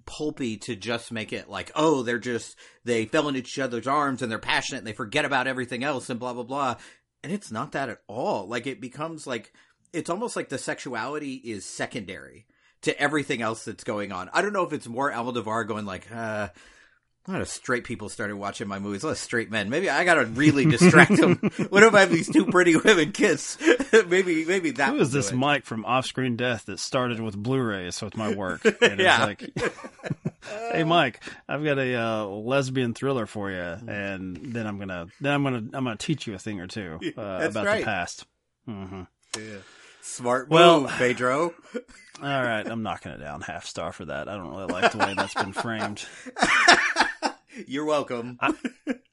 pulpy 0.06 0.58
to 0.58 0.76
just 0.76 1.12
make 1.12 1.34
it 1.34 1.50
like, 1.50 1.72
oh, 1.76 2.04
they're 2.04 2.20
just 2.20 2.56
they 2.86 3.06
fell 3.06 3.28
in 3.28 3.36
each 3.36 3.58
other's 3.60 3.88
arms 3.88 4.22
and 4.22 4.32
they're 4.32 4.40
passionate 4.40 4.80
and 4.80 4.88
they 4.88 4.94
forget 4.94 5.26
about 5.26 5.48
everything 5.48 5.84
else 5.84 6.10
and 6.10 6.20
blah 6.20 6.34
blah 6.34 6.44
blah 6.44 6.76
and 7.28 7.36
it's 7.36 7.52
not 7.52 7.74
that 7.74 7.90
at 7.90 8.00
all. 8.08 8.48
Like 8.48 8.68
it 8.68 8.80
becomes 8.80 9.28
like 9.28 9.52
it's 9.92 10.10
almost 10.10 10.38
like 10.38 10.48
the 10.48 10.58
sexuality 10.58 11.34
is 11.34 11.66
secondary 11.66 12.46
to 12.84 12.98
everything 12.98 13.42
else 13.42 13.66
that's 13.66 13.84
going 13.84 14.14
on. 14.14 14.30
I 14.32 14.42
don't 14.42 14.54
know 14.54 14.64
if 14.64 14.72
it's 14.72 14.88
more 14.88 15.12
Almodovar 15.12 15.68
going 15.68 15.86
like, 15.86 16.10
uh, 16.10 16.48
a 17.28 17.32
lot 17.32 17.42
of 17.42 17.50
straight 17.50 17.84
people 17.84 18.08
started 18.08 18.38
watching 18.38 18.68
my 18.70 18.80
movies. 18.80 19.04
A 19.04 19.08
lot 19.08 19.12
of 19.14 19.18
straight 19.18 19.52
men. 19.52 19.70
Maybe 19.70 19.90
I 19.90 20.06
gotta 20.06 20.26
really 20.26 20.66
distract 20.66 21.18
them. 21.18 21.36
what 21.70 21.84
if 21.84 21.94
I 21.94 22.02
have 22.02 22.12
these 22.12 22.32
two 22.32 22.46
pretty 22.46 22.78
women 22.78 23.12
kiss? 23.12 23.58
maybe, 24.08 24.46
maybe 24.46 24.72
that. 24.72 24.90
Who 24.90 25.00
is 25.00 25.12
this 25.12 25.32
it. 25.32 25.36
Mike 25.36 25.66
from 25.66 25.84
Off 25.84 26.06
Screen 26.06 26.38
Death 26.38 26.66
that 26.68 26.80
started 26.80 27.20
with 27.20 27.36
Blu-rays 27.36 28.02
with 28.02 28.16
my 28.16 28.34
work? 28.34 28.62
And 28.88 29.00
yeah. 29.00 29.26
Like, 29.26 29.44
hey 30.72 30.84
Mike, 30.84 31.22
I've 31.50 31.64
got 31.64 31.78
a 31.78 31.96
uh, 31.96 32.26
lesbian 32.26 32.94
thriller 32.94 33.26
for 33.26 33.52
you, 33.52 33.58
and 33.60 34.38
then 34.54 34.68
I'm 34.68 34.78
gonna 34.78 35.08
then 35.20 35.34
I'm 35.34 35.44
gonna 35.44 35.58
I'm 35.74 35.84
gonna 35.84 35.98
teach 35.98 36.28
you 36.28 36.36
a 36.36 36.38
thing 36.38 36.62
or 36.62 36.68
two 36.68 37.00
uh, 37.18 37.48
about 37.50 37.66
right. 37.66 37.80
the 37.80 37.86
past. 37.86 38.26
Mm-hmm. 38.70 39.02
Yeah. 39.36 39.58
Smart 40.02 40.50
well, 40.50 40.82
move, 40.82 40.92
Pedro. 40.98 41.54
All 42.22 42.44
right, 42.44 42.66
I'm 42.66 42.82
knocking 42.82 43.12
it 43.12 43.20
down 43.20 43.42
half 43.42 43.66
star 43.66 43.92
for 43.92 44.06
that. 44.06 44.30
I 44.30 44.36
don't 44.36 44.50
really 44.50 44.66
like 44.66 44.92
the 44.92 45.00
way 45.00 45.14
that's 45.16 45.34
been 45.34 45.54
framed. 45.54 46.06
You're 47.66 47.86
welcome. 47.86 48.38
I, 48.42 48.54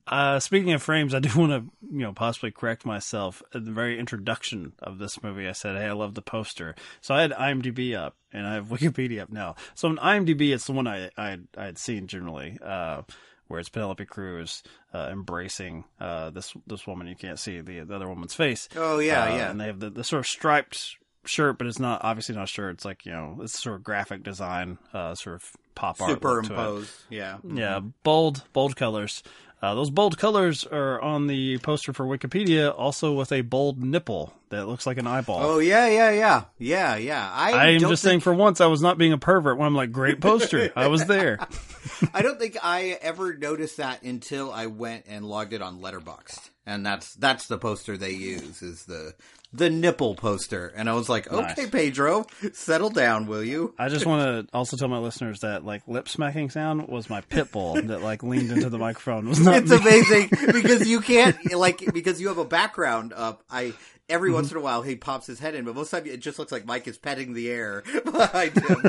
uh, 0.07 0.41
speaking 0.41 0.73
of 0.73 0.83
frames, 0.83 1.15
I 1.15 1.19
do 1.21 1.39
want 1.39 1.53
to, 1.53 1.89
you 1.91 2.01
know, 2.01 2.13
possibly 2.13 2.51
correct 2.51 2.85
myself. 2.85 3.43
At 3.55 3.65
the 3.65 3.71
very 3.71 3.99
introduction 3.99 4.73
of 4.81 4.99
this 4.99 5.23
movie, 5.23 5.49
I 5.49 5.53
said, 5.53 5.77
"Hey, 5.77 5.87
I 5.87 5.93
love 5.93 6.15
the 6.15 6.23
poster." 6.23 6.75
So 7.01 7.15
I 7.15 7.23
had 7.23 7.33
IMDb 7.33 7.97
up, 7.97 8.17
and 8.33 8.47
I 8.47 8.55
have 8.55 8.67
Wikipedia 8.69 9.23
up 9.23 9.31
now. 9.31 9.55
So 9.75 9.89
on 9.89 9.97
IMDb, 9.97 10.53
it's 10.53 10.67
the 10.67 10.73
one 10.73 10.87
I 10.87 11.11
I, 11.17 11.39
I 11.57 11.65
had 11.65 11.79
seen 11.79 12.07
generally, 12.07 12.59
uh, 12.63 13.03
where 13.49 13.61
it's 13.61 13.69
Penelope 13.69 14.05
Cruz 14.07 14.63
uh, 14.93 15.09
embracing 15.11 15.85
uh, 16.01 16.31
this 16.31 16.55
this 16.67 16.87
woman. 16.87 17.07
You 17.07 17.17
can't 17.17 17.39
see 17.39 17.61
the, 17.61 17.81
the 17.81 17.95
other 17.95 18.09
woman's 18.09 18.35
face. 18.35 18.69
Oh 18.77 18.99
yeah, 18.99 19.25
uh, 19.25 19.37
yeah. 19.37 19.51
And 19.51 19.61
they 19.61 19.67
have 19.67 19.81
the, 19.81 19.91
the 19.91 20.05
sort 20.05 20.21
of 20.21 20.27
striped 20.27 20.97
shirt, 21.27 21.59
but 21.59 21.67
it's 21.67 21.79
not 21.79 22.05
obviously 22.05 22.35
not 22.35 22.45
a 22.45 22.47
shirt. 22.47 22.75
It's 22.75 22.85
like 22.85 23.07
you 23.07 23.13
know, 23.13 23.39
it's 23.43 23.61
sort 23.61 23.77
of 23.77 23.85
graphic 23.85 24.23
design, 24.23 24.79
uh, 24.93 25.15
sort 25.15 25.37
of 25.37 25.51
pop 25.75 26.01
art. 26.01 26.11
Superimposed, 26.11 26.91
yeah, 27.11 27.35
mm-hmm. 27.35 27.59
yeah, 27.59 27.81
bold, 28.03 28.45
bold 28.53 28.77
colors. 28.77 29.23
Uh, 29.63 29.75
those 29.75 29.91
bold 29.91 30.19
colors 30.19 30.67
are 30.67 31.01
on 31.01 31.27
the 31.27 31.59
poster 31.59 31.93
for 31.93 32.05
Wikipedia, 32.05 32.75
also 32.77 33.13
with 33.13 33.33
a 33.33 33.41
bold 33.41 33.83
nipple 33.83 34.35
that 34.55 34.67
looks 34.67 34.87
like 34.87 34.99
an 34.99 35.07
eyeball. 35.07 35.41
Oh 35.43 35.59
yeah, 35.59 35.87
yeah, 35.89 36.11
yeah, 36.11 36.45
yeah, 36.59 36.97
yeah. 36.97 37.31
I, 37.33 37.53
I 37.53 37.67
am 37.71 37.81
just 37.81 38.03
think... 38.03 38.11
saying, 38.11 38.21
for 38.21 38.35
once, 38.35 38.61
I 38.61 38.67
was 38.67 38.83
not 38.83 38.99
being 38.99 39.13
a 39.13 39.19
pervert 39.19 39.59
when 39.59 39.67
I'm 39.67 39.75
like, 39.75 39.93
great 39.93 40.21
poster. 40.21 40.73
I 40.75 40.89
was 40.89 41.05
there. 41.07 41.39
I 42.15 42.23
don't 42.23 42.39
think 42.39 42.57
I 42.63 42.99
ever 43.03 43.35
noticed 43.35 43.77
that 43.77 44.03
until 44.03 44.53
I 44.53 44.67
went 44.67 45.05
and 45.09 45.25
logged 45.25 45.53
it 45.53 45.63
on 45.63 45.81
Letterboxd, 45.81 46.51
and 46.67 46.85
that's 46.85 47.15
that's 47.15 47.47
the 47.47 47.59
poster 47.59 47.97
they 47.97 48.13
use 48.13 48.63
is 48.63 48.85
the 48.85 49.15
the 49.55 49.71
nipple 49.71 50.17
poster, 50.17 50.73
and 50.75 50.91
I 50.91 50.95
was 50.95 51.09
like, 51.09 51.33
"Okay. 51.33 51.69
Pedro, 51.69 52.27
settle 52.53 52.91
down, 52.91 53.27
will 53.27 53.45
you?" 53.45 53.73
I 53.79 53.89
just 53.89 54.05
want 54.05 54.49
to 54.49 54.57
also 54.57 54.77
tell 54.77 54.89
my 54.89 54.99
listeners 54.99 55.41
that 55.41 55.65
like 55.65 55.83
lip 55.87 56.09
smacking 56.09 56.51
sound 56.51 56.89
was 56.89 57.09
my 57.09 57.21
pit 57.21 57.53
bull 57.53 57.75
that 57.83 58.03
like 58.03 58.25
leaned 58.25 58.51
into 58.51 58.69
the 58.69 58.79
microphone. 58.79 59.27
It 59.27 59.31
was 59.31 59.41
not 59.41 59.57
it's 59.59 59.71
me. 59.71 59.77
amazing 59.77 60.29
because 60.53 60.89
you 60.89 61.01
can't 61.01 61.55
like 61.55 61.93
because 61.95 62.21
you 62.21 62.29
have 62.29 62.39
a 62.39 62.45
background 62.45 63.13
up. 63.13 63.45
I 63.49 63.75
every 64.09 64.29
mm-hmm. 64.29 64.37
once 64.37 64.51
in 64.51 64.57
a 64.57 64.61
while 64.61 64.83
he 64.83 64.97
pops 64.97 65.27
his 65.27 65.39
head 65.39 65.55
in, 65.55 65.65
but 65.65 65.75
most 65.75 65.93
of 65.93 66.05
the 66.05 66.11
time 66.11 66.15
it 66.15 66.21
just 66.21 66.39
looks 66.39 66.53
like 66.53 66.67
Mike 66.67 66.87
is 66.87 66.99
petting 66.99 67.33
the 67.33 67.51
air 67.51 67.83
behind 68.05 68.53
him, 68.53 68.85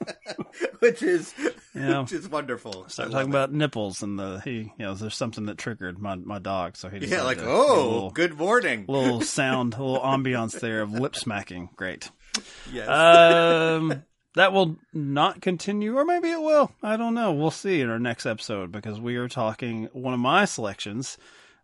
which 0.80 1.02
is 1.02 1.34
yeah. 1.74 2.00
which 2.00 2.12
is 2.12 2.28
wonderful. 2.28 2.88
Start 2.88 3.10
talking 3.10 3.28
it. 3.28 3.30
about 3.30 3.52
nipples 3.52 4.02
and 4.02 4.18
the 4.18 4.40
he 4.44 4.50
you 4.50 4.70
know 4.78 4.94
there's 4.94 5.16
something 5.16 5.46
that 5.46 5.58
triggered 5.58 5.98
my 5.98 6.16
my 6.16 6.38
dog, 6.38 6.76
so 6.76 6.88
he 6.88 7.06
yeah 7.06 7.22
like 7.22 7.40
oh 7.42 7.84
little, 7.84 8.10
good 8.10 8.36
morning, 8.36 8.84
little 8.88 9.20
sound, 9.22 9.74
a 9.74 9.82
little 9.82 10.00
ambiance 10.00 10.58
there 10.60 10.82
of 10.82 10.92
lip 10.92 11.16
smacking. 11.16 11.70
Great. 11.76 12.10
Yes. 12.72 12.88
Um. 12.88 14.04
that 14.34 14.52
will 14.52 14.78
not 14.94 15.42
continue, 15.42 15.96
or 15.96 16.04
maybe 16.04 16.30
it 16.30 16.40
will. 16.40 16.72
I 16.82 16.96
don't 16.96 17.14
know. 17.14 17.32
We'll 17.32 17.50
see 17.50 17.80
in 17.80 17.90
our 17.90 17.98
next 17.98 18.24
episode 18.24 18.72
because 18.72 18.98
we 18.98 19.16
are 19.16 19.28
talking 19.28 19.88
one 19.92 20.14
of 20.14 20.20
my 20.20 20.46
selections 20.46 21.18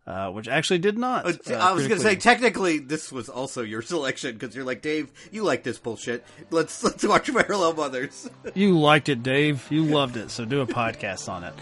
uh, 0.09 0.31
which 0.31 0.47
actually 0.47 0.79
did 0.79 0.97
not. 0.97 1.25
Uh, 1.25 1.53
uh 1.53 1.57
I 1.57 1.71
was 1.73 1.87
going 1.87 1.99
to 1.99 2.03
say, 2.03 2.15
technically, 2.15 2.79
this 2.79 3.11
was 3.11 3.29
also 3.29 3.61
your 3.61 3.81
selection 3.93 4.33
because 4.33 4.55
you're 4.55 4.65
like, 4.65 4.81
Dave, 4.81 5.11
you 5.31 5.43
like 5.43 5.63
this 5.63 5.77
bullshit. 5.77 6.25
Let's 6.49 6.83
let's 6.83 7.05
watch 7.05 7.31
Parallel 7.31 7.73
Mothers. 7.75 8.29
you 8.55 8.77
liked 8.77 9.07
it, 9.07 9.21
Dave. 9.21 9.65
You 9.69 9.83
loved 9.85 10.17
it, 10.17 10.31
so 10.31 10.45
do 10.45 10.61
a 10.61 10.67
podcast 10.67 11.29
on 11.29 11.43
it. 11.43 11.53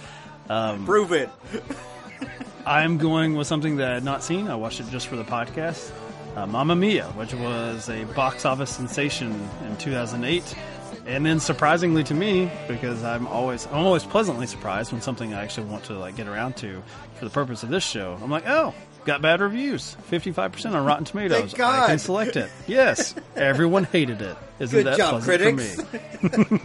Um, 0.50 0.86
Prove 0.86 1.12
it. 1.12 1.30
I'm 2.66 2.98
going 2.98 3.36
with 3.36 3.48
something 3.48 3.78
that 3.78 3.92
I 3.92 3.94
had 3.96 4.06
not 4.06 4.24
seen. 4.24 4.48
I 4.48 4.56
watched 4.56 4.80
it 4.80 4.88
just 4.90 5.08
for 5.08 5.18
the 5.18 5.26
podcast. 5.26 5.92
Uh, 6.38 6.46
Mamma 6.46 6.76
Mia, 6.76 7.06
which 7.12 7.34
was 7.34 7.90
a 7.90 8.06
box 8.06 8.46
office 8.46 8.70
sensation 8.70 9.34
in 9.66 9.76
2008 9.78 10.56
and 11.08 11.26
then 11.26 11.40
surprisingly 11.40 12.04
to 12.04 12.14
me, 12.14 12.52
because 12.68 13.04
I'm 13.04 13.28
always 13.28 13.66
I'm 13.68 13.86
always 13.86 14.04
pleasantly 14.04 14.46
surprised 14.46 14.92
when 14.92 15.02
something 15.02 15.34
I 15.34 15.42
actually 15.44 15.68
want 15.68 15.86
to 15.86 15.94
like 15.94 16.18
get 16.18 16.28
around 16.28 16.58
to 16.58 16.84
for 17.16 17.26
the 17.26 17.32
purpose 17.32 17.64
of 17.64 17.70
this 17.70 17.84
show. 17.84 18.20
I'm 18.22 18.30
like, 18.30 18.46
oh, 18.46 18.76
got 19.06 19.22
bad 19.22 19.40
reviews, 19.40 19.96
55 20.08 20.52
percent 20.52 20.76
on 20.76 20.86
Rotten 20.86 21.06
Tomatoes. 21.06 21.54
I 21.60 21.88
can 21.88 22.00
select 22.00 22.36
it. 22.36 22.52
Yes, 22.68 23.16
everyone 23.36 23.86
hated 23.86 24.22
it. 24.22 24.38
Isn't 24.60 24.78
Good 24.78 24.86
that 24.88 24.98
job, 24.98 25.22
pleasant 25.24 25.58
critics. 25.58 25.82
for 25.82 26.54
me? 26.54 26.60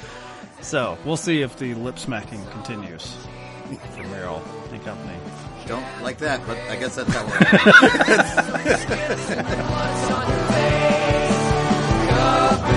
so 0.62 0.96
we'll 1.04 1.16
see 1.16 1.42
if 1.42 1.58
the 1.58 1.74
lip 1.74 1.98
smacking 1.98 2.44
continues 2.52 3.16
for 3.66 4.04
Meryl 4.04 4.40
and 4.72 4.84
company. 4.84 5.18
Don't 5.66 5.84
like 6.02 6.18
that, 6.18 6.46
but 6.46 6.56
I 6.70 6.76
guess 6.76 6.94
that's 6.94 7.12
how 7.12 7.26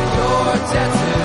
we're. 0.10 0.16
your 0.40 0.56
tattoo. 0.72 1.20